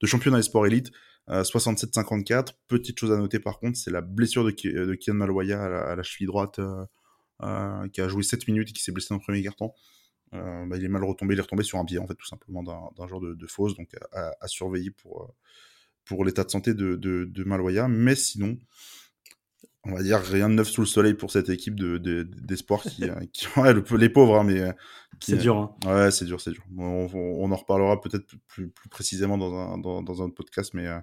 de 0.00 0.06
championnat 0.06 0.42
sport 0.42 0.66
élite. 0.66 0.92
67-54. 1.28 2.32
Euh, 2.32 2.52
Petite 2.68 2.98
chose 2.98 3.12
à 3.12 3.16
noter 3.16 3.38
par 3.38 3.58
contre, 3.58 3.78
c'est 3.78 3.90
la 3.90 4.00
blessure 4.00 4.44
de, 4.44 4.50
Kian 4.50 5.14
Maloya 5.14 5.62
à 5.62 5.96
la, 5.96 6.02
cheville 6.02 6.26
droite, 6.26 6.58
euh, 6.58 6.84
euh, 7.42 7.88
qui 7.88 8.00
a 8.00 8.08
joué 8.08 8.22
7 8.22 8.46
minutes 8.48 8.70
et 8.70 8.72
qui 8.72 8.82
s'est 8.82 8.92
blessé 8.92 9.08
dans 9.10 9.16
le 9.16 9.22
premier 9.22 9.42
carton. 10.30 10.66
Bah, 10.66 10.76
il 10.76 10.84
est 10.84 10.88
mal 10.88 11.04
retombé, 11.04 11.34
il 11.34 11.38
est 11.38 11.42
retombé 11.42 11.64
sur 11.64 11.78
un 11.78 11.84
pied 11.84 11.98
en 11.98 12.06
fait 12.06 12.14
tout 12.14 12.26
simplement 12.26 12.62
d'un 12.62 13.06
genre 13.06 13.20
de, 13.20 13.34
de 13.34 13.46
fausse, 13.46 13.74
donc 13.76 13.88
à, 14.12 14.48
surveiller 14.48 14.90
pour, 14.90 15.32
pour 16.04 16.24
l'état 16.24 16.44
de 16.44 16.50
santé 16.50 16.74
de, 16.74 16.96
de, 16.96 17.24
de 17.24 17.44
Maloya. 17.44 17.88
Mais 17.88 18.14
sinon, 18.14 18.58
on 19.84 19.92
va 19.92 20.02
dire 20.02 20.18
rien 20.18 20.48
de 20.48 20.54
neuf 20.54 20.68
sous 20.68 20.80
le 20.80 20.86
soleil 20.86 21.14
pour 21.14 21.30
cette 21.30 21.48
équipe 21.48 21.78
de, 21.78 21.98
d'espoir 22.22 22.82
qui, 22.82 23.04
qui 23.32 23.46
les 23.98 24.08
pauvres, 24.08 24.38
hein, 24.38 24.44
mais 24.44 24.74
c'est 25.20 25.36
dur. 25.38 25.56
Hein. 25.56 25.74
Ouais, 25.86 26.10
c'est 26.10 26.24
dur, 26.24 26.40
c'est 26.40 26.52
dur. 26.52 26.64
On, 26.76 27.50
en 27.50 27.56
reparlera 27.56 28.00
peut-être 28.00 28.26
plus, 28.46 28.68
plus, 28.68 28.88
précisément 28.88 29.38
dans 29.38 29.54
un, 29.54 29.78
dans, 29.78 30.02
dans 30.02 30.22
un 30.22 30.26
autre 30.26 30.34
podcast, 30.34 30.72
mais, 30.74 30.86
euh, 30.86 30.98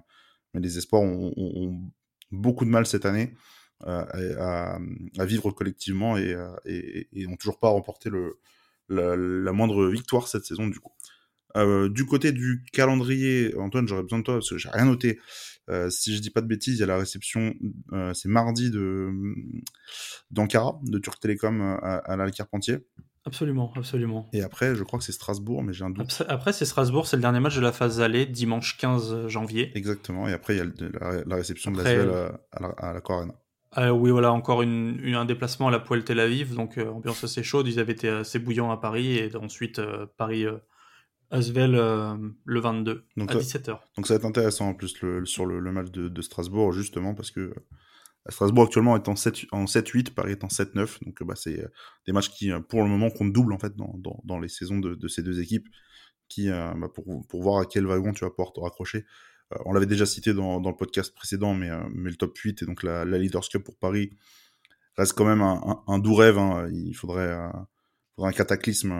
mais 0.54 0.60
les 0.60 0.78
espoirs 0.78 1.02
ont, 1.02 1.80
beaucoup 2.30 2.64
de 2.64 2.70
mal 2.70 2.86
cette 2.86 3.04
année 3.04 3.34
euh, 3.86 4.36
à, 4.38 4.78
à, 5.18 5.24
vivre 5.26 5.50
collectivement 5.50 6.16
et, 6.16 6.32
euh, 6.32 6.54
et, 6.64 7.08
et, 7.12 7.26
n'ont 7.26 7.36
toujours 7.36 7.58
pas 7.58 7.68
remporté 7.68 8.08
le, 8.08 8.38
la, 8.88 9.16
la, 9.16 9.52
moindre 9.52 9.86
victoire 9.88 10.28
cette 10.28 10.44
saison 10.44 10.66
du 10.66 10.80
coup. 10.80 10.92
du 11.90 12.04
côté 12.06 12.32
du 12.32 12.64
calendrier, 12.72 13.54
Antoine, 13.56 13.88
j'aurais 13.88 14.02
besoin 14.02 14.18
de 14.18 14.24
toi 14.24 14.34
parce 14.34 14.50
que 14.50 14.58
j'ai 14.58 14.70
rien 14.70 14.84
noté. 14.84 15.18
Euh, 15.70 15.90
si 15.90 16.14
je 16.14 16.20
dis 16.20 16.30
pas 16.30 16.40
de 16.40 16.46
bêtises, 16.46 16.76
il 16.76 16.80
y 16.80 16.82
a 16.82 16.86
la 16.86 16.98
réception, 16.98 17.54
euh, 17.92 18.12
c'est 18.14 18.28
mardi 18.28 18.70
de 18.70 19.10
d'Ankara, 20.30 20.80
de 20.82 20.98
Turc 20.98 21.20
Télécom 21.20 21.60
euh, 21.60 21.76
à, 21.76 21.96
à 21.98 22.16
la 22.16 22.30
Carpentier. 22.30 22.78
Absolument, 23.24 23.72
absolument. 23.76 24.28
Et 24.32 24.42
après, 24.42 24.74
je 24.74 24.82
crois 24.82 24.98
que 24.98 25.04
c'est 25.04 25.12
Strasbourg, 25.12 25.62
mais 25.62 25.72
j'ai 25.72 25.84
un 25.84 25.90
doute. 25.90 26.24
Après, 26.28 26.52
c'est 26.52 26.64
Strasbourg, 26.64 27.06
c'est 27.06 27.14
le 27.16 27.22
dernier 27.22 27.38
match 27.38 27.54
de 27.54 27.60
la 27.60 27.70
phase 27.70 28.00
allée, 28.00 28.26
dimanche 28.26 28.76
15 28.78 29.28
janvier. 29.28 29.70
Exactement, 29.76 30.26
et 30.26 30.32
après, 30.32 30.56
il 30.56 30.58
y 30.58 30.60
a 30.60 31.22
la, 31.24 31.36
réception 31.36 31.70
de 31.70 31.80
la 31.80 32.32
à, 32.50 32.60
la, 32.60 32.68
à 32.68 32.92
la 32.92 33.00
oui, 33.76 34.10
voilà, 34.10 34.32
encore 34.32 34.62
une, 34.62 35.00
un 35.14 35.24
déplacement 35.24 35.68
à 35.68 35.70
la 35.70 35.78
Poêle 35.78 36.04
Tel 36.04 36.20
Aviv, 36.20 36.54
donc 36.54 36.78
ambiance 36.78 37.24
assez 37.24 37.42
chaude. 37.42 37.66
Ils 37.68 37.80
avaient 37.80 37.92
été 37.92 38.08
assez 38.08 38.38
bouillants 38.38 38.70
à 38.70 38.76
Paris, 38.76 39.16
et 39.16 39.34
ensuite 39.36 39.80
Paris 40.16 40.46
Asvel 41.32 41.74
euh, 41.74 42.14
le 42.44 42.60
22 42.60 43.06
donc, 43.16 43.32
à 43.32 43.38
17h. 43.38 43.78
Donc 43.96 44.06
ça 44.06 44.14
va 44.14 44.18
être 44.18 44.26
intéressant 44.26 44.68
en 44.68 44.74
plus 44.74 45.00
le, 45.00 45.24
sur 45.24 45.46
le, 45.46 45.60
match 45.72 45.90
de, 45.90 46.22
Strasbourg 46.22 46.72
justement 46.72 47.14
parce 47.14 47.30
que 47.30 47.40
euh, 47.40 47.54
Strasbourg 48.28 48.64
actuellement 48.64 48.96
est 48.96 49.08
en 49.08 49.14
7-8, 49.14 50.10
Paris 50.12 50.32
est 50.32 50.44
en 50.44 50.48
7-9 50.48 51.02
donc 51.04 51.22
bah, 51.22 51.34
c'est 51.34 51.58
euh, 51.58 51.68
des 52.06 52.12
matchs 52.12 52.28
qui 52.28 52.52
pour 52.68 52.82
le 52.82 52.88
moment 52.88 53.08
comptent 53.10 53.32
double 53.32 53.54
en 53.54 53.58
fait 53.58 53.74
dans, 53.74 53.94
dans, 54.24 54.38
les 54.38 54.48
saisons 54.48 54.78
de, 54.78 55.08
ces 55.08 55.22
deux 55.22 55.40
équipes 55.40 55.66
qui 56.28 56.50
bah, 56.50 56.74
pour, 56.94 57.26
pour, 57.26 57.42
voir 57.42 57.62
à 57.62 57.64
quel 57.64 57.86
wagon 57.86 58.12
tu 58.12 58.24
vas 58.24 58.30
pouvoir 58.30 58.52
te 58.52 58.60
raccrocher. 58.60 59.06
On 59.64 59.72
l'avait 59.72 59.86
déjà 59.86 60.06
cité 60.06 60.34
dans, 60.34 60.60
dans, 60.60 60.70
le 60.70 60.76
podcast 60.76 61.14
précédent 61.14 61.54
mais, 61.54 61.70
mais 61.94 62.10
le 62.10 62.16
top 62.16 62.36
8 62.36 62.62
et 62.62 62.66
donc 62.66 62.82
la, 62.82 63.04
la 63.04 63.18
Leaders 63.18 63.48
Cup 63.48 63.64
pour 63.64 63.76
Paris 63.76 64.10
reste 64.96 65.14
quand 65.14 65.24
même 65.24 65.42
un, 65.42 65.82
un, 65.86 65.98
doux 65.98 66.14
rêve. 66.14 66.38
Hein. 66.38 66.68
Il 66.72 66.94
faudrait, 66.94 67.36
faudrait 68.14 68.30
un 68.30 68.32
cataclysme 68.32 68.92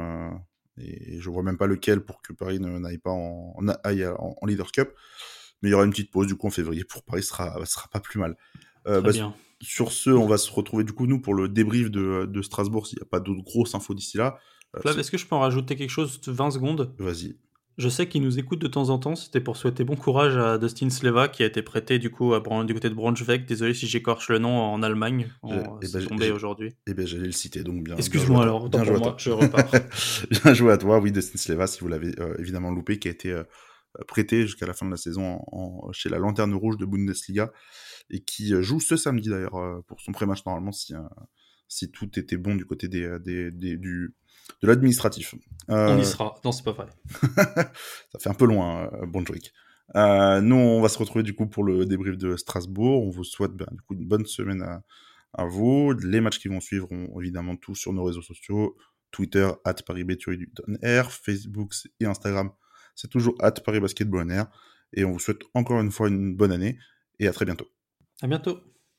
et 0.78 1.20
je 1.20 1.30
vois 1.30 1.42
même 1.42 1.58
pas 1.58 1.66
lequel 1.66 2.00
pour 2.00 2.22
que 2.22 2.32
Paris 2.32 2.58
n'aille 2.60 2.98
pas 2.98 3.10
en, 3.10 3.54
en, 3.58 4.46
Leaders 4.46 4.72
Cup. 4.72 4.90
Mais 5.62 5.68
il 5.68 5.72
y 5.72 5.74
aura 5.74 5.84
une 5.84 5.90
petite 5.90 6.10
pause 6.10 6.26
du 6.26 6.34
coup 6.34 6.46
en 6.46 6.50
février 6.50 6.84
pour 6.84 7.04
Paris, 7.04 7.22
ce 7.22 7.28
sera, 7.28 7.64
sera 7.66 7.88
pas 7.88 8.00
plus 8.00 8.18
mal. 8.18 8.36
Euh, 8.86 9.00
bah, 9.00 9.12
sur 9.60 9.92
ce, 9.92 10.10
on 10.10 10.26
va 10.26 10.38
se 10.38 10.50
retrouver 10.50 10.82
du 10.82 10.92
coup 10.92 11.06
nous 11.06 11.20
pour 11.20 11.34
le 11.34 11.48
débrief 11.48 11.90
de, 11.90 12.26
de 12.26 12.42
Strasbourg 12.42 12.86
s'il 12.86 12.98
n'y 12.98 13.02
a 13.02 13.08
pas 13.08 13.20
d'autres 13.20 13.44
grosses 13.44 13.74
infos 13.74 13.94
d'ici 13.94 14.16
là. 14.16 14.38
Euh, 14.74 14.96
est-ce 14.96 15.10
que 15.10 15.18
je 15.18 15.26
peux 15.26 15.36
en 15.36 15.40
rajouter 15.40 15.76
quelque 15.76 15.90
chose? 15.90 16.20
De 16.20 16.32
20 16.32 16.52
secondes 16.52 16.94
Vas-y. 16.98 17.36
Je 17.78 17.88
sais 17.88 18.06
qu'il 18.06 18.22
nous 18.22 18.38
écoute 18.38 18.58
de 18.58 18.66
temps 18.66 18.90
en 18.90 18.98
temps. 18.98 19.16
C'était 19.16 19.40
pour 19.40 19.56
souhaiter 19.56 19.82
bon 19.84 19.96
courage 19.96 20.36
à 20.36 20.58
Dustin 20.58 20.90
Sleva 20.90 21.28
qui 21.28 21.42
a 21.42 21.46
été 21.46 21.62
prêté 21.62 21.98
du 21.98 22.10
coup 22.10 22.34
à, 22.34 22.40
du 22.64 22.74
côté 22.74 22.90
de 22.90 22.94
Braunschweig. 22.94 23.46
Désolé 23.46 23.72
si 23.72 23.86
j'écorche 23.86 24.28
le 24.28 24.38
nom 24.38 24.60
en 24.60 24.82
Allemagne. 24.82 25.32
C'est 25.42 25.88
eh 25.88 25.92
ben, 25.92 26.06
tombé 26.06 26.30
aujourd'hui. 26.30 26.74
Eh 26.86 26.94
bien, 26.94 27.06
j'allais 27.06 27.26
le 27.26 27.32
citer 27.32 27.62
donc 27.62 27.82
bien. 27.82 27.96
Excuse-moi 27.96 28.42
alors. 28.42 28.68
Bien 28.68 28.84
joué 28.84 28.96
à 28.96 29.00
toi. 29.00 29.14
Je 29.18 29.30
repars. 29.30 29.70
bien 30.44 30.54
joué 30.54 30.72
à 30.72 30.76
toi. 30.76 30.98
Oui, 30.98 31.12
Dustin 31.12 31.38
Sleva, 31.38 31.66
si 31.66 31.80
vous 31.80 31.88
l'avez 31.88 32.12
euh, 32.20 32.34
évidemment 32.38 32.70
loupé, 32.70 32.98
qui 32.98 33.08
a 33.08 33.10
été 33.10 33.32
euh, 33.32 33.44
prêté 34.06 34.42
jusqu'à 34.42 34.66
la 34.66 34.74
fin 34.74 34.84
de 34.84 34.90
la 34.90 34.98
saison 34.98 35.40
chez 35.92 36.10
la 36.10 36.18
Lanterne 36.18 36.54
Rouge 36.54 36.76
de 36.76 36.84
Bundesliga 36.84 37.52
et 38.10 38.20
qui 38.20 38.52
euh, 38.52 38.60
joue 38.60 38.80
ce 38.80 38.96
samedi 38.96 39.30
d'ailleurs 39.30 39.82
pour 39.86 40.00
son 40.00 40.12
pré-match 40.12 40.44
normalement 40.44 40.72
si 40.72 40.94
si 41.68 41.90
tout 41.90 42.18
était 42.18 42.36
bon 42.36 42.54
du 42.54 42.66
côté 42.66 42.86
des, 42.88 43.18
des, 43.18 43.50
du 43.50 44.14
de 44.62 44.68
l'administratif. 44.68 45.34
On 45.68 45.96
y 45.96 46.00
euh, 46.00 46.04
sera. 46.04 46.34
Non, 46.44 46.52
c'est 46.52 46.64
pas 46.64 46.72
vrai. 46.72 46.86
ça 47.34 48.18
fait 48.18 48.28
un 48.28 48.34
peu 48.34 48.46
loin, 48.46 48.90
euh, 48.92 49.06
bon 49.06 49.24
euh, 49.94 50.40
nous, 50.40 50.56
on 50.56 50.80
va 50.80 50.88
se 50.88 50.98
retrouver 50.98 51.22
du 51.22 51.34
coup 51.34 51.46
pour 51.46 51.64
le 51.64 51.84
débrief 51.84 52.16
de 52.16 52.36
Strasbourg. 52.36 53.04
On 53.06 53.10
vous 53.10 53.24
souhaite 53.24 53.52
ben, 53.52 53.66
du 53.72 53.80
coup 53.82 53.94
une 53.94 54.06
bonne 54.06 54.24
semaine 54.24 54.62
à, 55.34 55.44
vous. 55.44 55.92
Les 55.92 56.20
matchs 56.20 56.38
qui 56.38 56.48
vont 56.48 56.60
suivre 56.60 56.90
ont 56.90 57.20
évidemment 57.20 57.56
tous 57.56 57.74
sur 57.74 57.92
nos 57.92 58.04
réseaux 58.04 58.22
sociaux. 58.22 58.76
Twitter, 59.10 59.50
at 59.64 59.74
Air, 60.80 61.12
Facebook 61.12 61.72
et 62.00 62.06
Instagram, 62.06 62.50
c'est 62.94 63.10
toujours 63.10 63.34
at 63.40 63.52
Paris 63.52 63.80
Et 64.94 65.04
on 65.04 65.12
vous 65.12 65.18
souhaite 65.18 65.42
encore 65.52 65.80
une 65.80 65.90
fois 65.90 66.08
une 66.08 66.34
bonne 66.34 66.52
année 66.52 66.78
et 67.18 67.28
à 67.28 67.32
très 67.32 67.44
bientôt. 67.44 67.68
À 68.22 68.26
bientôt. 68.26 68.60